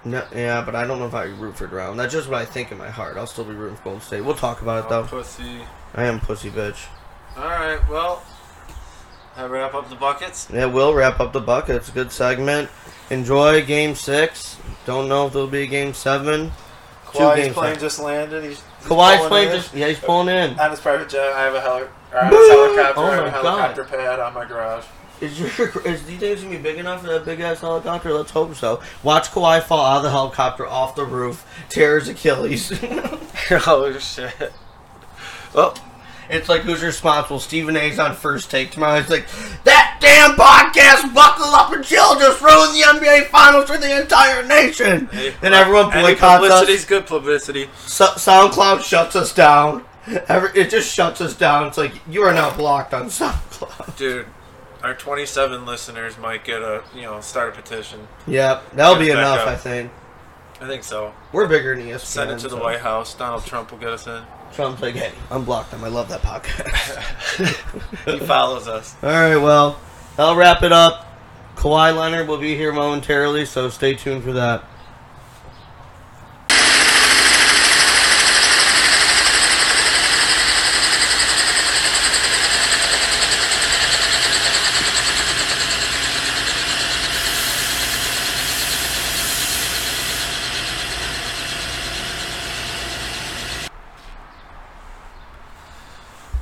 [0.04, 1.94] no, yeah, but I don't know if I root for Toronto.
[2.00, 3.16] That's just what I think in my heart.
[3.16, 4.20] I'll still be rooting for Golden State.
[4.22, 5.08] We'll talk about it Oh, though.
[5.08, 5.62] pussy.
[5.94, 6.86] I am pussy bitch.
[7.36, 7.78] All right.
[7.88, 8.22] Well,
[9.36, 10.48] I wrap up the buckets.
[10.52, 11.90] Yeah, we'll wrap up the buckets.
[11.90, 12.70] Good segment.
[13.10, 14.56] Enjoy Game Six.
[14.86, 16.52] Don't know if there'll be a Game Seven.
[17.06, 18.44] Kawhi's plane just landed.
[18.44, 19.52] He's, he's Kawhi's in.
[19.60, 20.58] just yeah, he's pulling in.
[20.58, 21.32] on his private jet.
[21.32, 22.48] I have a heli- or on Woo!
[22.48, 23.00] helicopter.
[23.00, 23.42] Oh I have a God.
[23.42, 24.84] helicopter pad on my garage.
[25.20, 25.48] Is your
[25.86, 28.12] is think it's gonna be big enough for that big ass helicopter?
[28.12, 28.82] Let's hope so.
[29.02, 32.72] Watch Kawhi fall out of the helicopter off the roof, tears Achilles.
[33.50, 34.52] oh shit.
[35.54, 35.74] well,
[36.30, 37.40] it's like who's responsible?
[37.40, 38.98] Stephen A's on first take tomorrow.
[38.98, 39.26] It's like
[39.64, 41.14] that damn podcast.
[41.14, 42.14] Buckle up and chill.
[42.18, 45.06] Just ruined the NBA Finals for the entire nation.
[45.06, 46.84] Hey, and everyone any boycotts us.
[46.84, 47.68] good publicity.
[47.76, 49.84] So- SoundCloud shuts us down.
[50.28, 51.66] Every, it just shuts us down.
[51.66, 53.96] It's like you are now blocked on SoundCloud.
[53.96, 54.26] Dude,
[54.82, 58.06] our 27 listeners might get a, you know, start a petition.
[58.26, 59.46] Yep, that'll be enough.
[59.46, 59.90] I think
[60.60, 61.12] I think so.
[61.32, 62.00] we're bigger than ESPN.
[62.00, 63.14] Send it to the so- White House.
[63.14, 64.22] Donald Trump will get us in.
[64.52, 65.84] Trump's like, hey, unblock them.
[65.84, 67.62] I love that podcast.
[68.06, 68.94] He follows us.
[69.02, 69.78] All right, well,
[70.18, 71.06] I'll wrap it up.
[71.56, 74.64] Kawhi Leonard will be here momentarily, so stay tuned for that.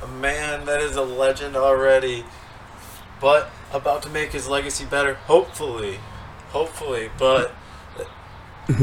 [0.03, 2.25] A man that is a legend already,
[3.19, 5.15] but about to make his legacy better.
[5.15, 5.99] Hopefully,
[6.49, 7.53] hopefully, but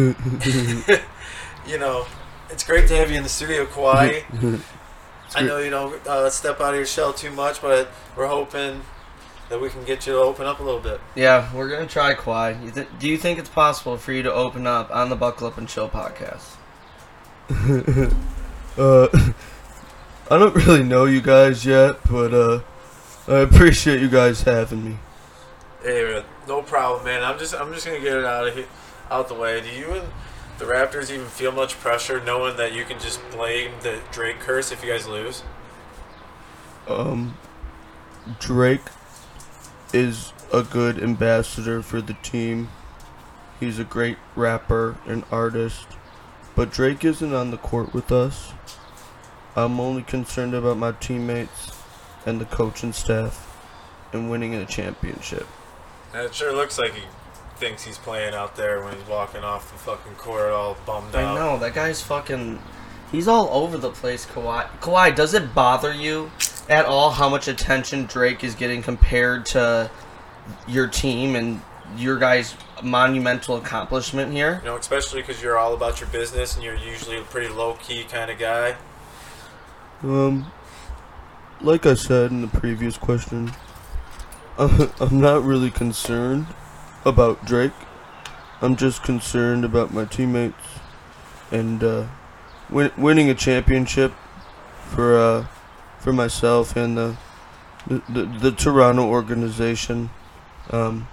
[1.66, 2.06] you know,
[2.50, 4.24] It's great to have you in the studio, Kawhi.
[5.34, 8.82] I know you don't uh, step out of your shell too much, but we're hoping
[9.48, 11.00] that we can get you to open up a little bit.
[11.14, 12.62] Yeah, we're gonna try Kawhi.
[12.64, 15.46] You th- do you think it's possible for you to open up on the Buckle
[15.46, 16.56] Up and Chill podcast?
[18.78, 19.08] uh,
[20.30, 22.60] I don't really know you guys yet, but uh,
[23.28, 24.98] I appreciate you guys having me.
[25.82, 27.24] Hey, man, no problem, man.
[27.24, 28.66] I'm just I'm just gonna get it out of here,
[29.10, 29.60] out the way.
[29.60, 30.08] Do you and
[30.58, 34.70] the Raptors even feel much pressure knowing that you can just blame the Drake curse
[34.70, 35.42] if you guys lose?
[36.86, 37.36] Um,
[38.38, 38.82] Drake
[39.92, 42.68] is a good ambassador for the team.
[43.58, 45.86] He's a great rapper and artist,
[46.54, 48.52] but Drake isn't on the court with us.
[49.56, 51.72] I'm only concerned about my teammates
[52.24, 53.48] and the coaching staff
[54.12, 55.48] and winning a championship.
[56.14, 57.02] And it sure looks like he
[57.56, 61.22] thinks he's playing out there when he's walking off the fucking court all bummed out.
[61.22, 61.34] I out.
[61.34, 62.60] know that guy's fucking.
[63.10, 64.66] He's all over the place, Kawhi.
[64.80, 66.30] Kawhi, does it bother you
[66.68, 69.90] at all how much attention Drake is getting compared to
[70.66, 71.60] your team and
[71.96, 74.60] your guys' monumental accomplishment here?
[74.62, 77.74] You know, especially because you're all about your business and you're usually a pretty low
[77.74, 78.76] key kind of guy.
[80.02, 80.50] Um,
[81.60, 83.52] like I said in the previous question,
[85.00, 86.46] I'm not really concerned
[87.04, 87.72] about Drake.
[88.60, 90.54] I'm just concerned about my teammates
[91.50, 92.06] and uh,
[92.70, 94.12] win- winning a championship
[94.88, 95.46] for uh,
[95.98, 97.16] for myself and the
[97.86, 100.10] the, the, the Toronto organization.
[100.70, 101.08] Um,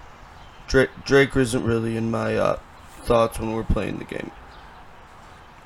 [0.68, 2.60] Drake Drake isn't really in my uh,
[3.02, 4.32] thoughts when we're playing the game.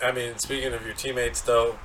[0.01, 1.77] I mean, speaking of your teammates, though,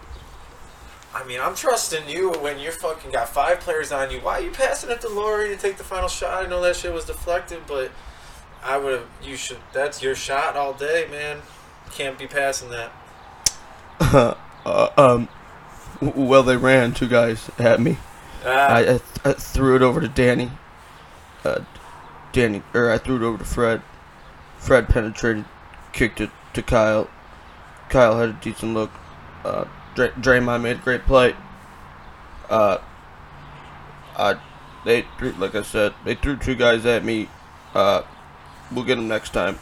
[1.14, 4.18] I mean, I'm trusting you when you're fucking got five players on you.
[4.18, 6.44] Why are you passing it to Lowry to take the final shot?
[6.44, 7.90] I know that shit was deflected, but
[8.62, 9.06] I would have.
[9.22, 9.58] You should.
[9.72, 11.38] That's your shot all day, man.
[11.92, 12.92] Can't be passing that.
[14.64, 15.28] uh, um,
[16.00, 17.96] well, they ran two guys at me.
[18.44, 20.50] Ah, I, I, th- I threw it over to Danny.
[21.44, 21.60] Uh,
[22.32, 23.82] Danny, or I threw it over to Fred.
[24.58, 25.44] Fred penetrated,
[25.92, 27.08] kicked it to Kyle.
[27.88, 28.90] Kyle had a decent look.
[29.44, 29.64] Uh,
[29.98, 31.34] Dray- Draymond made a great play.
[32.48, 32.78] Uh,
[34.16, 34.38] I,
[34.84, 37.28] they threw, like I said, they threw two guys at me.
[37.74, 38.02] Uh,
[38.70, 39.58] we'll get them next time.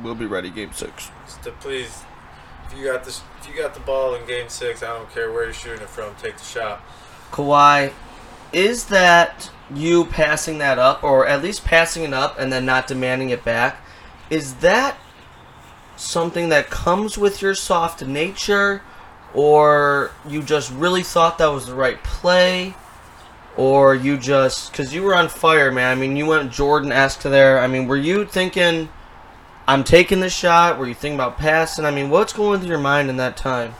[0.00, 1.10] We'll be ready, game six.
[1.42, 2.04] so please,
[2.70, 5.32] if you got this, if you got the ball in Game Six, I don't care
[5.32, 6.14] where you're shooting it from.
[6.22, 6.80] Take the shot.
[7.32, 7.92] Kawhi,
[8.52, 12.86] is that you passing that up, or at least passing it up and then not
[12.86, 13.80] demanding it back?
[14.30, 14.96] Is that
[15.96, 18.82] something that comes with your soft nature,
[19.34, 22.74] or you just really thought that was the right play?
[23.56, 25.96] Or you just, because you were on fire, man.
[25.96, 27.58] I mean, you went Jordan esque there.
[27.58, 28.88] I mean, were you thinking,
[29.66, 30.78] I'm taking this shot?
[30.78, 31.84] Were you thinking about passing?
[31.84, 33.74] I mean, what's going through your mind in that time?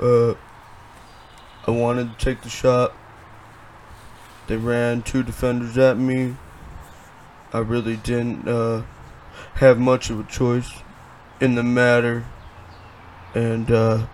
[0.00, 0.34] Uh,
[1.66, 2.94] I wanted to take the shot.
[4.46, 6.36] They ran two defenders at me.
[7.52, 8.82] I really didn't uh,
[9.54, 10.70] have much of a choice
[11.40, 12.26] in the matter.
[13.36, 14.06] And uh,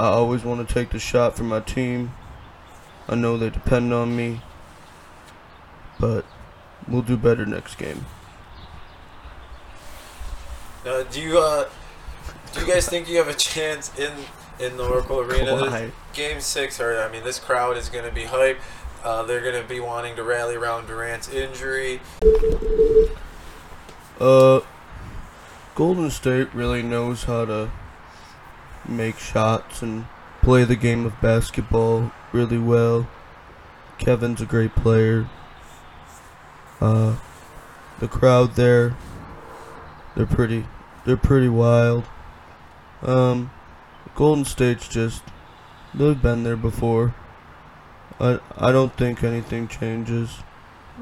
[0.00, 2.12] I always want to take the shot for my team.
[3.06, 4.40] I know they depend on me.
[6.00, 6.24] But
[6.88, 8.06] we'll do better next game.
[10.86, 11.68] Uh, do you uh,
[12.54, 14.12] do you guys think you have a chance in
[14.58, 15.56] in the Oracle Arena?
[15.56, 18.58] This- Game six, or I mean, this crowd is going to be hype.
[19.04, 22.00] Uh, they're going to be wanting to rally around Durant's injury.
[24.18, 24.60] Uh,
[25.74, 27.70] Golden State really knows how to
[28.88, 30.06] make shots and
[30.42, 33.08] play the game of basketball really well.
[33.98, 35.28] Kevin's a great player.
[36.80, 37.16] Uh,
[37.98, 38.96] the crowd there,
[40.14, 40.66] they're pretty,
[41.04, 42.04] they're pretty wild.
[43.02, 43.50] Um,
[44.14, 45.22] Golden State's just,
[45.94, 47.14] they've been there before.
[48.20, 50.38] I, I don't think anything changes.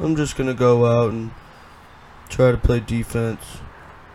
[0.00, 1.30] I'm just gonna go out and
[2.28, 3.58] try to play defense,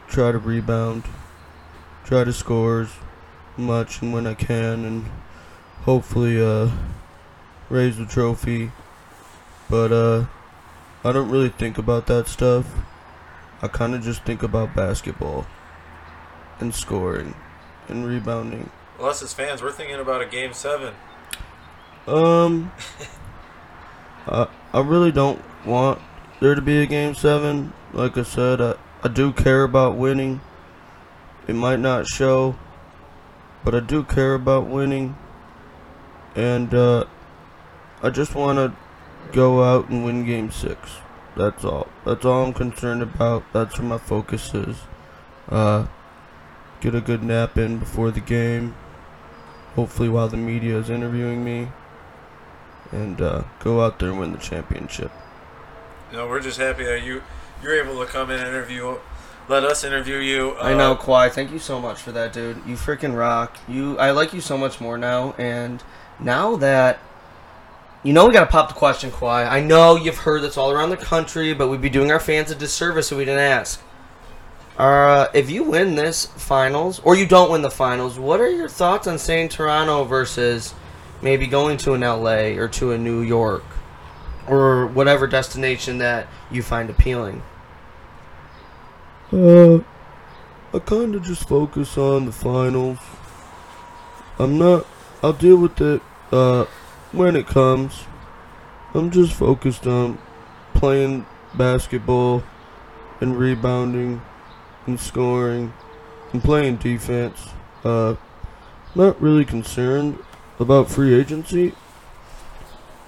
[0.07, 1.03] try to rebound,
[2.03, 2.89] try to score as
[3.59, 5.05] much and when I can, and
[5.83, 6.69] hopefully uh,
[7.69, 8.71] raise the trophy.
[9.69, 10.25] But uh,
[11.03, 12.65] I don't really think about that stuff.
[13.61, 15.45] I kind of just think about basketball
[16.59, 17.35] and scoring
[17.87, 18.69] and rebounding.
[18.97, 20.93] Well, us as fans, we're thinking about a game seven.
[22.07, 22.71] Um,
[24.27, 25.99] I I really don't want
[26.39, 27.73] there to be a game seven.
[27.93, 30.41] Like I said, I I do care about winning.
[31.47, 32.55] It might not show,
[33.69, 35.15] but I do care about winning,
[36.35, 37.05] and uh,
[38.01, 38.75] I just want to
[39.31, 40.89] go out and win game six.
[41.37, 41.87] That's all.
[42.03, 43.43] That's all I'm concerned about.
[43.53, 44.75] That's where my focus is.
[45.47, 45.85] Uh,
[46.81, 48.73] get a good nap in before the game.
[49.75, 51.67] Hopefully, while the media is interviewing me,
[52.91, 55.11] and uh, go out there and win the championship.
[56.11, 57.21] Know, we're just happy that you
[57.61, 58.97] you're able to come and interview,
[59.49, 60.55] let us interview you.
[60.57, 61.31] I know, Uh, Kawhi.
[61.31, 62.61] Thank you so much for that, dude.
[62.65, 63.57] You freaking rock.
[63.67, 65.83] You, I like you so much more now, and
[66.19, 66.99] now that
[68.01, 69.49] you know, we gotta pop the question, Kawhi.
[69.49, 72.49] I know you've heard this all around the country, but we'd be doing our fans
[72.49, 73.81] a disservice if we didn't ask.
[74.77, 78.69] Uh, if you win this finals, or you don't win the finals, what are your
[78.69, 80.73] thoughts on saying Toronto versus
[81.21, 83.65] maybe going to an LA or to a New York,
[84.47, 87.43] or whatever destination that you find appealing?
[89.31, 89.77] Uh,
[90.73, 92.97] I kind of just focus on the finals.
[94.39, 94.87] I'm not.
[95.21, 96.01] I'll deal with it
[96.31, 96.65] uh,
[97.11, 98.05] when it comes.
[98.95, 100.17] I'm just focused on
[100.73, 102.41] playing basketball
[103.21, 104.21] and rebounding
[104.87, 105.73] and scoring
[106.33, 107.49] and playing defense.
[107.83, 108.15] Uh,
[108.95, 110.17] not really concerned
[110.59, 111.75] about free agency.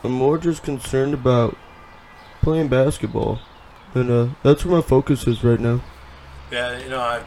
[0.04, 1.58] I'm more just concerned about
[2.44, 3.40] playing basketball.
[3.96, 5.82] And uh, that's where my focus is right now.
[6.52, 7.24] Yeah, you know, I,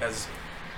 [0.00, 0.28] as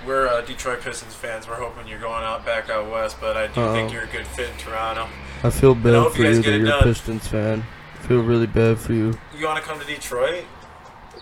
[0.05, 3.47] we're uh, Detroit Pistons fans, we're hoping you're going out back out west, but I
[3.47, 3.91] do think Uh-oh.
[3.93, 5.07] you're a good fit in Toronto.
[5.43, 6.83] I feel bad hope for you you that you're a.
[6.83, 7.63] Pistons fan.
[7.93, 9.17] I feel really bad for you.
[9.37, 10.45] You want to come to Detroit?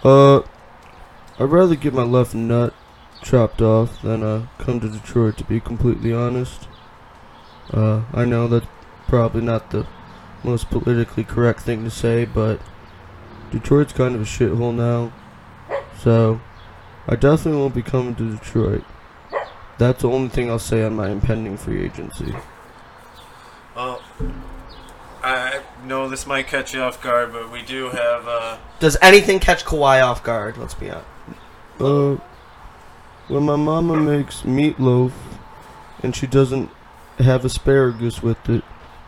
[0.03, 0.39] Uh,
[1.39, 2.73] I'd rather get my left nut
[3.21, 5.37] chopped off than uh come to Detroit.
[5.37, 6.67] To be completely honest,
[7.71, 8.67] uh, I know that's
[9.07, 9.87] probably not the
[10.43, 12.59] most politically correct thing to say, but
[13.51, 15.13] Detroit's kind of a shithole now.
[15.99, 16.41] So,
[17.07, 18.83] I definitely won't be coming to Detroit.
[19.77, 22.33] That's the only thing I'll say on my impending free agency.
[23.75, 24.01] Well,
[25.23, 28.27] I know this might catch you off guard, but we do have.
[28.27, 30.57] Uh, Does anything catch Kawhi off guard?
[30.57, 31.07] Let's be honest.
[31.79, 32.15] Uh,
[33.27, 35.11] when my mama makes meatloaf
[36.03, 36.69] and she doesn't
[37.17, 38.63] have asparagus with it,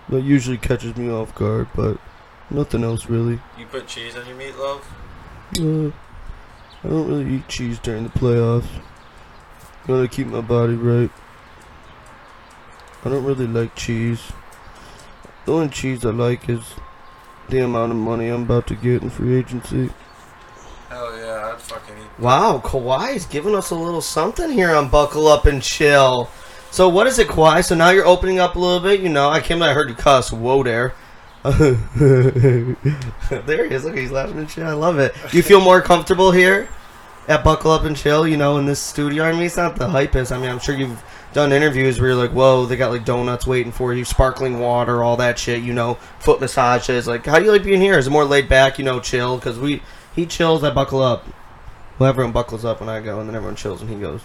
[0.10, 1.98] that usually catches me off guard, but
[2.50, 3.39] nothing else really.
[3.58, 4.82] you put cheese on your meatloaf.
[5.60, 5.91] Uh,
[6.86, 8.67] I don't really eat cheese during the playoffs.
[9.88, 11.09] Gotta keep my body right.
[13.03, 14.21] I don't really like cheese.
[15.45, 16.61] The only cheese I like is
[17.49, 19.89] the amount of money I'm about to get in free agency.
[20.89, 22.19] Hell yeah, I'd fucking eat.
[22.19, 26.29] Wow, Kawhi's giving us a little something here on Buckle Up and Chill.
[26.69, 27.65] So what is it, Kawhi?
[27.65, 28.99] So now you're opening up a little bit.
[28.99, 29.63] You know, I came.
[29.63, 30.31] I heard you cuss.
[30.31, 30.93] Whoa, there.
[33.46, 33.86] there he is.
[33.86, 34.64] Look, he's laughing and shit.
[34.64, 35.14] I love it.
[35.30, 36.68] Do you feel more comfortable here
[37.28, 38.28] at Buckle Up and Chill?
[38.28, 39.24] You know, in this studio.
[39.24, 40.36] I mean, it's not the hypest.
[40.36, 43.46] I mean, I'm sure you've done interviews where you're like, whoa, they got like donuts
[43.46, 45.62] waiting for you, sparkling water, all that shit.
[45.62, 47.08] You know, foot massages.
[47.08, 47.98] Like, how do you like being here?
[47.98, 48.80] Is it more laid back?
[48.80, 49.38] You know, chill?
[49.38, 49.82] Because we
[50.16, 50.64] he chills.
[50.64, 51.26] I buckle up.
[52.00, 54.22] Well, everyone buckles up when I go, and then everyone chills when he goes.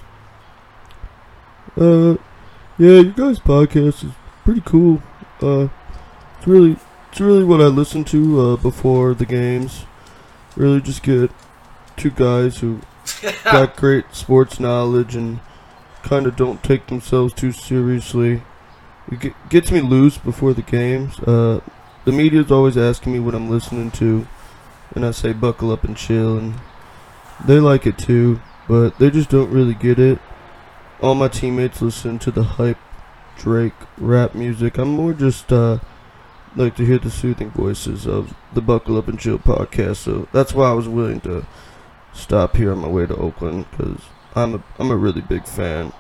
[1.79, 2.17] Uh,
[2.79, 4.13] yeah, you guys' podcast is
[4.45, 5.03] pretty cool.
[5.41, 5.69] Uh,
[6.39, 6.77] it's really,
[7.11, 9.85] it's really what I listen to uh, before the games.
[10.57, 11.31] Really, just get
[11.97, 12.81] two guys who
[13.45, 15.41] got great sports knowledge and
[16.03, 18.43] kind of don't take themselves too seriously.
[19.11, 21.19] It get, gets me loose before the games.
[21.19, 21.61] Uh,
[22.05, 24.27] the media's always asking me what I'm listening to,
[24.95, 26.55] and I say buckle up and chill, and
[27.45, 30.21] they like it too, but they just don't really get it.
[31.01, 32.79] All my teammates listen to the hype
[33.37, 34.77] Drake rap music.
[34.79, 35.79] I'm more just uh
[36.57, 39.97] like to hear the soothing voices of the Buckle Up and Chill podcast.
[39.97, 41.47] So that's why I was willing to
[42.13, 44.01] stop here on my way to Oakland because
[44.35, 45.93] I'm a I'm a really big fan.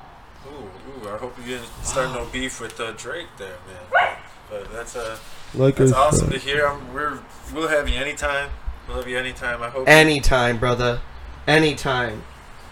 [0.47, 3.83] Ooh, ooh, I hope you didn't start no beef with uh, Drake there, man.
[3.91, 4.19] But,
[4.51, 5.19] but that's uh,
[5.55, 6.67] Like that's awesome said, to hear.
[6.67, 7.21] I'm, we're
[7.55, 8.51] we'll have you anytime.
[8.89, 9.63] We'll have you anytime.
[9.63, 9.89] I hope.
[9.89, 11.01] anytime, brother,
[11.47, 12.23] anytime.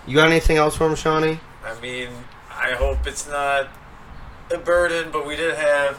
[0.06, 1.38] You got anything else for him, Shawnee?
[1.64, 2.08] I mean,
[2.50, 3.68] I hope it's not
[4.50, 5.98] a burden, but we did have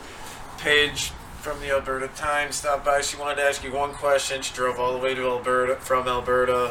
[0.58, 1.12] Paige
[1.42, 3.02] from the Alberta Times stop by.
[3.02, 4.42] She wanted to ask you one question.
[4.42, 6.68] She drove all the way to Alberta from Alberta.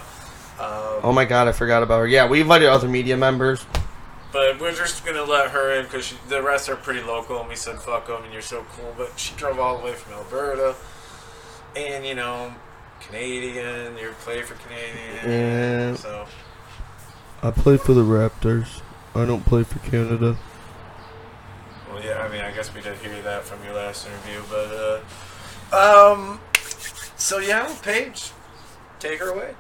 [0.59, 2.07] Um, Oh my God, I forgot about her.
[2.07, 3.65] Yeah, we invited other media members.
[4.33, 7.57] But we're just gonna let her in because the rest are pretty local, and we
[7.57, 8.93] said fuck them, and you're so cool.
[8.97, 10.75] But she drove all the way from Alberta,
[11.75, 12.55] and you know,
[13.01, 13.97] Canadian.
[13.97, 15.31] You play for Canadian,
[15.91, 15.95] Yeah.
[15.97, 16.27] so
[17.43, 18.83] I play for the Raptors.
[19.15, 20.37] I don't play for Canada.
[21.99, 22.23] Well, yeah.
[22.23, 25.03] I mean, I guess we did hear that from your last interview, but
[25.73, 26.41] uh, um,
[27.17, 28.31] so yeah, Paige,
[28.99, 29.55] take her away.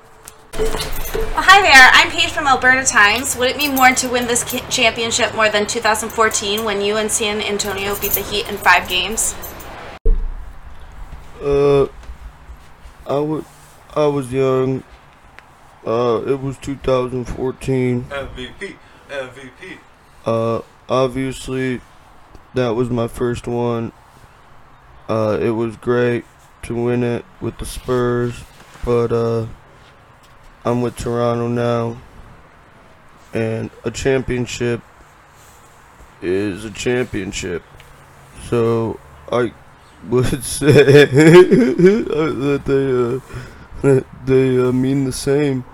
[0.54, 1.90] Well, hi there.
[1.92, 3.36] I'm Paige from Alberta Times.
[3.36, 7.40] Would it mean more to win this championship more than 2014 when you and San
[7.40, 9.34] Antonio beat the Heat in five games?
[11.40, 11.84] Uh,
[13.06, 13.44] I was
[13.94, 14.82] I was young.
[15.86, 18.04] Uh, it was 2014.
[18.04, 18.76] MVP,
[19.08, 19.78] MVP.
[20.26, 21.80] Uh, obviously,
[22.58, 23.92] that was my first one.
[25.08, 26.24] Uh, it was great
[26.62, 28.42] to win it with the Spurs,
[28.84, 29.46] but uh,
[30.64, 31.98] I'm with Toronto now,
[33.32, 34.82] and a championship
[36.20, 37.62] is a championship.
[38.48, 38.98] So
[39.30, 39.52] I
[40.08, 42.62] would say that
[43.82, 45.64] they uh, they uh, mean the same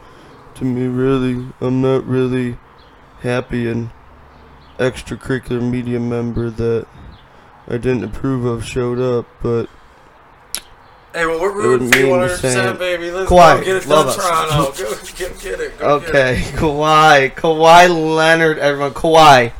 [0.56, 0.86] to me.
[0.86, 2.58] Really, I'm not really
[3.22, 3.88] happy and
[4.78, 6.86] extracurricular media member that
[7.68, 9.68] I didn't approve of showed up, but
[11.14, 13.12] Hey, well, we're rooting for you mean the 100%, baby.
[13.12, 14.16] Let's Kawhi, go get it done.
[14.16, 14.72] Toronto.
[14.72, 15.78] Go get, get it.
[15.78, 16.54] Go okay, Get it.
[16.56, 19.52] Kawhi, Kawhi Leonard, everyone, Kawhi.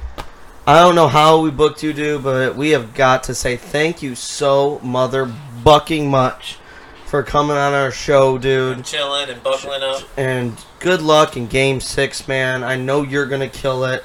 [0.66, 4.02] I don't know how we booked you, dude, but we have got to say thank
[4.02, 6.58] you so mother bucking much
[7.06, 8.78] for coming on our show, dude.
[8.78, 10.02] And chilling and buckling up.
[10.16, 12.64] And good luck in Game Six, man.
[12.64, 14.02] I know you're gonna kill it.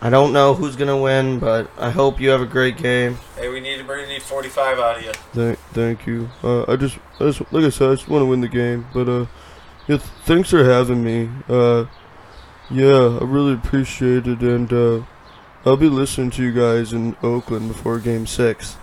[0.00, 3.18] I don't know who's gonna win, but I hope you have a great game.
[3.36, 5.12] Hey, we need to bring need 45 out of you.
[5.32, 6.28] Thank, thank you.
[6.42, 8.86] Uh, I just, I just, like I said, I just want to win the game.
[8.92, 9.26] But uh,
[9.88, 11.30] yeah, thanks for having me.
[11.48, 11.86] Uh,
[12.70, 15.02] yeah, I really appreciate it, and uh,
[15.64, 18.76] I'll be listening to you guys in Oakland before Game Six.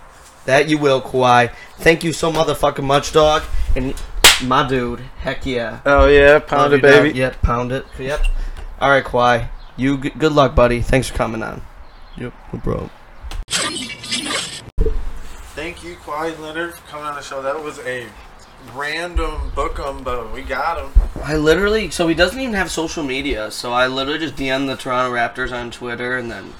[0.46, 1.52] That you will, Kawhi.
[1.76, 3.42] Thank you so motherfucking much, dog.
[3.76, 3.94] And
[4.42, 5.80] my dude, heck yeah.
[5.86, 7.08] Oh yeah, pound you, it, baby.
[7.10, 7.16] dog.
[7.16, 7.86] Yep, pound it.
[7.98, 8.26] Yep.
[8.80, 9.48] All right, Kawhi.
[9.76, 10.80] You g- good luck, buddy.
[10.80, 11.62] Thanks for coming on.
[12.16, 12.90] Yep, no problem.
[15.56, 17.42] Thank you, Kawhi Leonard, for coming on the show.
[17.42, 18.06] That was a
[18.74, 20.90] random book 'em, but we got him.
[21.22, 23.50] I literally, so he doesn't even have social media.
[23.50, 26.54] So I literally just DM'd the Toronto Raptors on Twitter, and then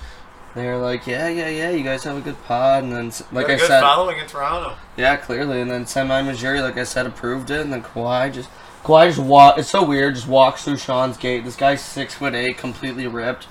[0.54, 3.46] they're like, "Yeah, yeah, yeah, you guys have a good pod." And then, s- like
[3.46, 4.74] Got a I good said, following in Toronto.
[4.96, 5.60] yeah, clearly.
[5.60, 7.60] And then Masai Ujiri, like I said, approved it.
[7.60, 8.48] And then Kawhi just,
[8.84, 9.58] Kawhi just walk.
[9.58, 10.14] It's so weird.
[10.14, 11.44] Just walks through Sean's gate.
[11.44, 13.48] This guy's six foot eight, completely ripped.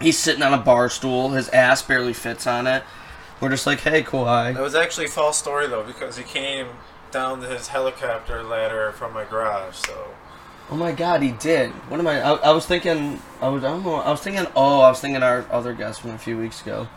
[0.00, 1.30] He's sitting on a bar stool.
[1.30, 2.82] His ass barely fits on it.
[3.40, 6.68] We're just like, "Hey, Kawhi." That was actually a false story though, because he came
[7.10, 9.76] down his helicopter ladder from my garage.
[9.76, 10.14] So
[10.68, 11.70] Oh my god, he did.
[11.88, 12.20] What am I?
[12.20, 13.20] I, I was thinking.
[13.40, 13.62] I was.
[13.62, 13.96] I don't know.
[13.96, 14.46] I was thinking.
[14.56, 16.88] Oh, I was thinking our other guest from a few weeks ago.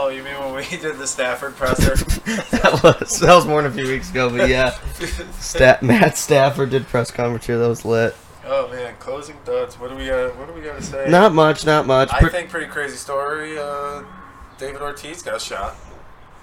[0.00, 1.96] Oh, you mean when we did the Stafford presser?
[2.56, 4.70] that was that was more than a few weeks ago, but yeah.
[5.40, 7.58] Stat Matt Stafford did press conference here.
[7.58, 8.14] That was lit.
[8.44, 9.78] oh man, closing thoughts.
[9.78, 10.36] What do we got?
[10.36, 11.06] What do we got to say?
[11.08, 11.66] Not much.
[11.66, 12.12] Not much.
[12.12, 13.58] I Pre- think pretty crazy story.
[13.58, 14.04] Uh,
[14.56, 15.74] David Ortiz got shot.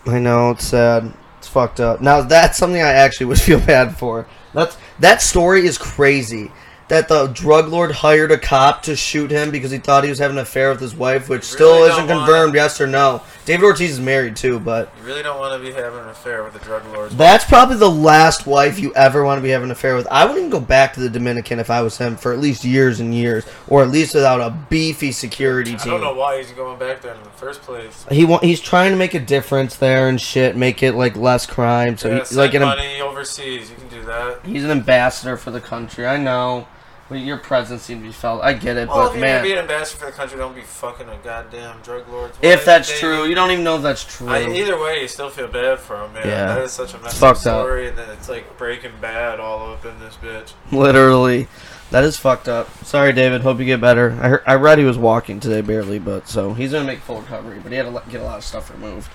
[0.05, 1.13] I know it's sad.
[1.37, 2.01] It's fucked up.
[2.01, 4.27] Now that's something I actually would feel bad for.
[4.53, 6.51] That's that story is crazy.
[6.87, 10.19] That the drug lord hired a cop to shoot him because he thought he was
[10.19, 13.23] having an affair with his wife, which You still isn't wanna- confirmed, yes or no.
[13.45, 16.43] David Ortiz is married too, but You really don't want to be having an affair
[16.43, 17.09] with the drug lord.
[17.17, 20.07] that's probably the last wife you ever want to be having an affair with.
[20.11, 22.63] I wouldn't even go back to the Dominican if I was him for at least
[22.63, 25.81] years and years, or at least without a beefy security team.
[25.93, 28.05] I don't know why he's going back there in the first place.
[28.11, 31.47] He wa- he's trying to make a difference there and shit, make it like less
[31.47, 31.97] crime.
[31.97, 33.71] So yeah, like an money overseas.
[33.71, 34.39] You can do that.
[34.45, 36.05] he's an ambassador for the country.
[36.05, 36.67] I know,
[37.07, 38.41] but your presence needs to be felt.
[38.43, 40.55] I get it, Well, but if you're gonna be an ambassador for the country, don't
[40.55, 42.31] be fucking a goddamn drug lord.
[42.41, 44.27] if that's true, you don't even know if that's true.
[44.27, 46.27] I, either way, you still feel bad for him, man.
[46.27, 46.55] Yeah.
[46.55, 47.37] That is such a messed up.
[47.37, 50.53] story, and then it's like Breaking Bad all up in this bitch.
[50.71, 51.47] Literally,
[51.91, 52.69] that is fucked up.
[52.83, 53.41] Sorry, David.
[53.41, 54.17] Hope you get better.
[54.21, 57.21] I heard, I read he was walking today, barely, but so he's gonna make full
[57.21, 57.59] recovery.
[57.61, 59.11] But he had to get a lot of stuff removed.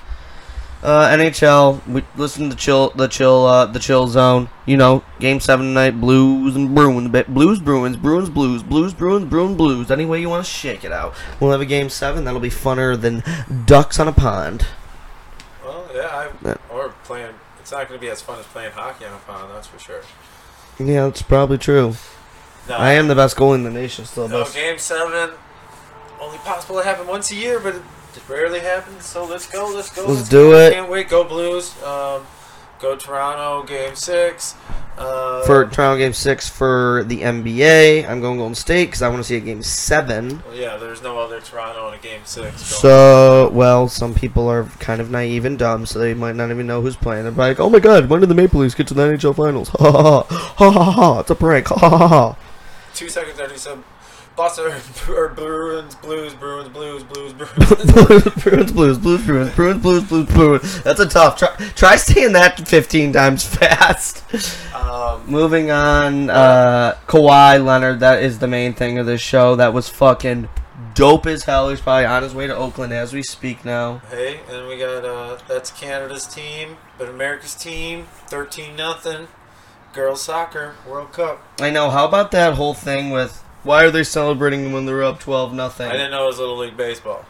[0.82, 1.86] Uh, NHL.
[1.86, 4.48] We listen to the chill, the chill, uh, the chill zone.
[4.64, 6.00] You know, Game Seven tonight.
[6.00, 7.08] Blues and Bruins.
[7.28, 9.90] Blues, Bruins, Bruins, Blues, Blues, Bruins, Bruins, Blues.
[9.90, 11.14] Any way you want to shake it out.
[11.38, 12.24] We'll have a Game Seven.
[12.24, 13.22] That'll be funner than
[13.66, 14.66] ducks on a pond.
[15.62, 16.56] Well, yeah, I, yeah.
[16.70, 17.34] Or playing.
[17.60, 19.78] It's not going to be as fun as playing hockey on a pond, that's for
[19.78, 20.00] sure.
[20.78, 21.94] Yeah, that's probably true.
[22.68, 24.28] No, I am the best goalie in the nation still.
[24.28, 24.54] No, Best.
[24.54, 25.30] game seven,
[26.20, 27.76] only possible to happen once a year, but
[28.16, 29.04] it rarely happens.
[29.04, 30.06] So let's go, let's go.
[30.06, 30.50] Let's go.
[30.50, 30.72] do it.
[30.72, 31.08] Can't wait.
[31.08, 31.74] Go Blues.
[31.82, 32.26] Um,
[32.80, 33.66] go Toronto.
[33.66, 34.54] Game six.
[34.98, 38.06] Uh, for Toronto Game Six for the NBA.
[38.06, 40.42] I'm going Golden State because I want to see a Game Seven.
[40.46, 42.60] well, yeah, there's no other Toronto in a game six.
[42.60, 46.66] So, well, some people are kind of naive and dumb, so they might not even
[46.66, 47.22] know who's playing.
[47.24, 49.70] They're like, "Oh my God, when did the Maple Leafs get to the NHL Finals?
[49.78, 51.20] Ha ha ha ha ha ha!
[51.20, 51.68] It's a prank!
[51.68, 52.36] Ha ha ha!"
[52.92, 53.82] two seconds thirty seven.
[53.82, 53.89] Boston
[54.44, 58.42] or Bruins, Blues, Bruins, Blues, Blues, Bruins.
[58.42, 60.82] Bruins, Blues, Blues, Bruins, Bruins, Blues, Blues, Bruins.
[60.82, 61.38] That's a tough.
[61.38, 64.24] Try, try saying that 15 times fast.
[64.74, 68.00] um, Moving on, uh, Kawhi Leonard.
[68.00, 69.56] That is the main thing of this show.
[69.56, 70.48] That was fucking
[70.94, 71.68] dope as hell.
[71.68, 73.98] He's probably on his way to Oakland as we speak now.
[74.10, 79.28] hey, and we got uh, that's Canada's team, but America's team, thirteen nothing.
[79.92, 81.42] Girls soccer World Cup.
[81.60, 81.90] I know.
[81.90, 85.88] How about that whole thing with Why are they celebrating when they're up twelve nothing?
[85.88, 87.24] I didn't know it was Little League Baseball.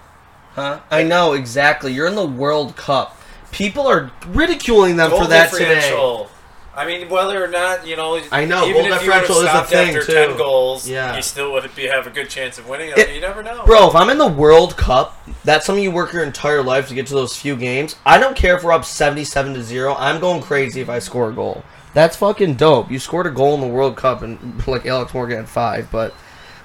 [0.55, 0.81] Huh?
[0.91, 1.93] I know exactly.
[1.93, 3.16] You're in the World Cup.
[3.53, 5.74] People are ridiculing them Goal for that today.
[5.74, 6.28] differential.
[6.74, 9.22] I mean, whether or not you know, I know, Even goal if you would have
[9.26, 10.12] differential is a stopped thing, after too.
[10.12, 11.16] ten goals, Yeah.
[11.16, 12.93] you still would be have a good chance of winning.
[12.97, 16.12] It- you never know, Bro, if I'm in the World Cup, that's something you work
[16.12, 17.97] your entire life to get to those few games.
[18.07, 19.97] I don't care if we're up 77 to 0.
[19.99, 21.64] I'm going crazy if I score a goal.
[21.93, 22.91] That's fucking dope.
[22.91, 26.12] You scored a goal in the World Cup and like Alex Morgan had 5, but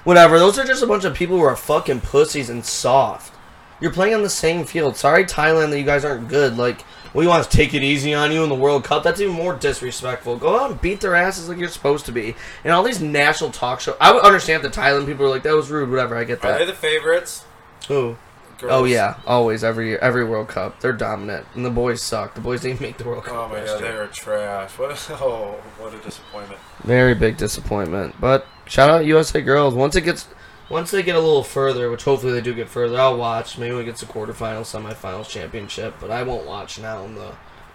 [0.04, 0.38] whatever.
[0.38, 3.34] Those are just a bunch of people who are fucking pussies and soft.
[3.80, 4.96] You're playing on the same field.
[4.96, 6.56] Sorry Thailand that you guys aren't good.
[6.56, 9.02] Like what you want to take it easy on you in the World Cup?
[9.02, 10.36] That's even more disrespectful.
[10.36, 12.36] Go out and beat their asses like you're supposed to be.
[12.62, 13.96] And all these national talk shows.
[14.00, 16.16] I would understand if the Thailand people are like, that was rude, whatever.
[16.16, 16.52] I get that.
[16.52, 17.44] Are they the favorites?
[17.88, 18.16] Who?
[18.58, 18.72] Girls.
[18.72, 22.34] Oh yeah, always every every World Cup, they're dominant, and the boys suck.
[22.34, 23.34] The boys didn't make the World Cup.
[23.34, 23.92] Oh my god, year.
[23.92, 24.70] they were trash.
[24.78, 24.90] What?
[25.10, 26.60] A, oh, what a disappointment.
[26.84, 28.14] Very big disappointment.
[28.20, 29.74] But shout out USA girls.
[29.74, 30.26] Once it gets,
[30.70, 33.58] once they get a little further, which hopefully they do get further, I'll watch.
[33.58, 35.94] Maybe when it gets to quarterfinals, semifinals, championship.
[36.00, 37.32] But I won't watch now in the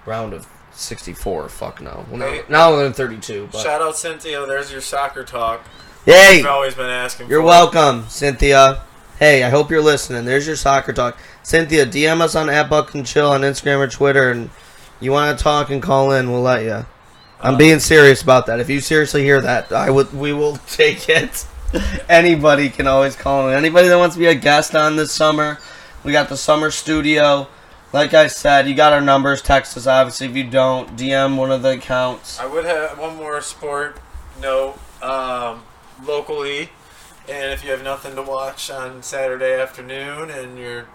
[0.07, 1.49] round of 64.
[1.49, 2.05] Fuck no.
[2.09, 2.41] Well, now, Hey.
[2.49, 3.49] now they're in 32.
[3.51, 4.45] But Shout out Cynthia.
[4.47, 5.61] There's your soccer talk.
[6.05, 7.29] hey, You've always been asking.
[7.29, 8.81] You're welcome, Cynthia.
[9.21, 10.25] Hey, I hope you're listening.
[10.25, 11.15] There's your soccer talk.
[11.43, 14.49] Cynthia, DM us on at Buck and Chill on Instagram or Twitter, and
[14.99, 16.87] you want to talk and call in, we'll let you.
[17.39, 18.59] I'm being serious about that.
[18.59, 20.11] If you seriously hear that, I would.
[20.11, 21.45] We will take it.
[22.09, 23.55] Anybody can always call in.
[23.55, 25.59] Anybody that wants to be a guest on this summer,
[26.03, 27.47] we got the summer studio.
[27.93, 29.43] Like I said, you got our numbers.
[29.43, 30.29] Text us, obviously.
[30.29, 32.39] If you don't, DM one of the accounts.
[32.39, 33.99] I would have one more sport
[34.41, 35.61] note um,
[36.03, 36.71] locally,
[37.29, 40.87] and if you have nothing to watch on Saturday afternoon and you're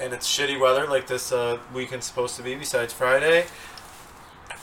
[0.00, 3.46] and it's shitty weather like this uh, weekend's supposed to be, besides Friday.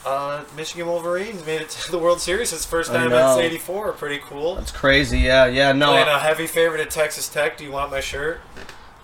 [0.06, 2.52] Uh, Michigan Wolverines made it to the World Series.
[2.52, 3.92] It's first time since '84.
[3.92, 4.56] Pretty cool.
[4.56, 5.20] That's crazy.
[5.20, 5.72] Yeah, yeah.
[5.72, 7.56] No, Playing a heavy favorite at Texas Tech.
[7.56, 8.40] Do you want my shirt?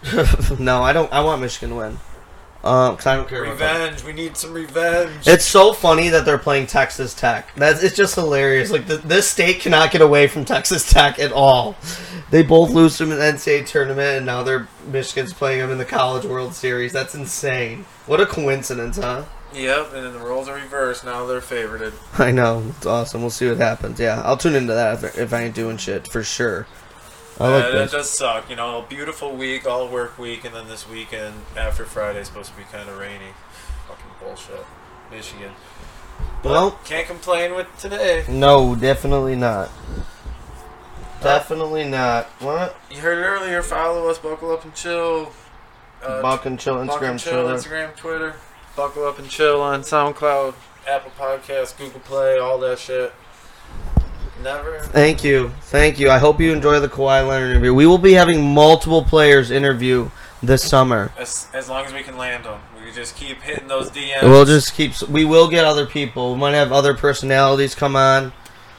[0.59, 1.12] no, I don't.
[1.12, 1.99] I want Michigan to win.
[2.62, 3.42] Um, 'cause I don't care.
[3.44, 3.52] about.
[3.52, 4.04] Revenge.
[4.04, 5.26] We need some revenge.
[5.26, 7.48] It's so funny that they're playing Texas Tech.
[7.56, 8.70] That's it's just hilarious.
[8.70, 11.76] Like the, this state cannot get away from Texas Tech at all.
[12.30, 15.84] They both lose from the NCAA tournament, and now they're Michigan's playing them in the
[15.86, 16.92] College World Series.
[16.92, 17.86] That's insane.
[18.06, 19.24] What a coincidence, huh?
[19.54, 21.04] Yep, and then the roles are reversed.
[21.04, 21.92] Now they're favorited.
[22.20, 22.62] I know.
[22.76, 23.22] It's awesome.
[23.22, 23.98] We'll see what happens.
[23.98, 26.66] Yeah, I'll tune into that if, if I ain't doing shit for sure.
[27.41, 28.51] I like Uh, that does suck.
[28.51, 32.51] You know, beautiful week, all work week, and then this weekend after Friday is supposed
[32.51, 33.32] to be kind of rainy.
[33.88, 34.64] Fucking bullshit.
[35.11, 35.53] Michigan.
[36.43, 38.24] But Well- can't complain with today.
[38.28, 39.70] No, definitely not.
[41.22, 42.26] Definitely not.
[42.38, 42.76] What?
[42.91, 43.62] You heard it earlier.
[43.62, 44.18] Follow us.
[44.18, 45.32] Buckle up and chill.
[46.03, 47.57] Uh, Buck and chill Buck Instagram, and chill, Twitter.
[47.91, 48.34] Instagram, Twitter.
[48.74, 50.55] Buckle up and chill on SoundCloud,
[50.88, 53.12] Apple Podcasts, Google Play, all that shit.
[54.43, 54.80] Never.
[54.80, 55.51] Thank you.
[55.62, 56.11] Thank you.
[56.11, 57.74] I hope you enjoy the Kawhi Leonard interview.
[57.74, 60.11] We will be having multiple players interview
[60.43, 61.12] this summer.
[61.18, 64.22] As, as long as we can land them, we just keep hitting those DMs.
[64.22, 65.01] We'll just keep.
[65.09, 66.32] We will get other people.
[66.32, 68.32] We might have other personalities come on.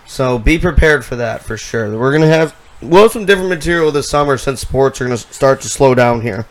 [0.07, 1.97] So be prepared for that for sure.
[1.97, 5.61] We're gonna have we'll have some different material this summer since sports are gonna start
[5.61, 6.47] to slow down here.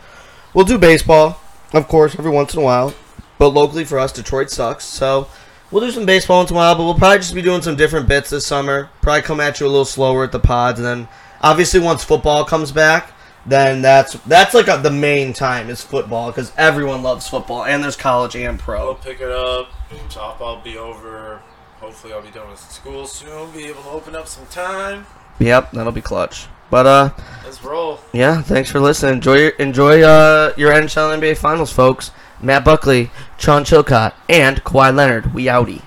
[0.55, 1.41] We'll do baseball,
[1.73, 2.95] of course, every once in a while.
[3.39, 4.85] But locally for us, Detroit sucks.
[4.85, 5.29] So
[5.71, 6.75] we'll do some baseball once in a while.
[6.75, 8.91] But we'll probably just be doing some different bits this summer.
[9.03, 11.09] Probably come at you a little slower at the pods, and then
[11.41, 13.12] obviously once football comes back,
[13.47, 17.83] then that's that's like a, the main time is football because everyone loves football and
[17.83, 18.85] there's college and pro.
[18.87, 19.68] We'll pick it up.
[20.09, 21.41] Top, I'll be over.
[21.81, 23.51] Hopefully, I'll be done with school soon.
[23.53, 25.07] Be able to open up some time.
[25.39, 26.47] Yep, that'll be clutch.
[26.71, 27.11] But uh,
[27.43, 27.99] Let's roll.
[28.12, 29.14] yeah, thanks for listening.
[29.14, 32.11] Enjoy your enjoy uh your NHL NBA Finals, folks.
[32.43, 35.34] Matt Buckley, Sean Chilcott, and Kawhi Leonard.
[35.34, 35.82] We outie.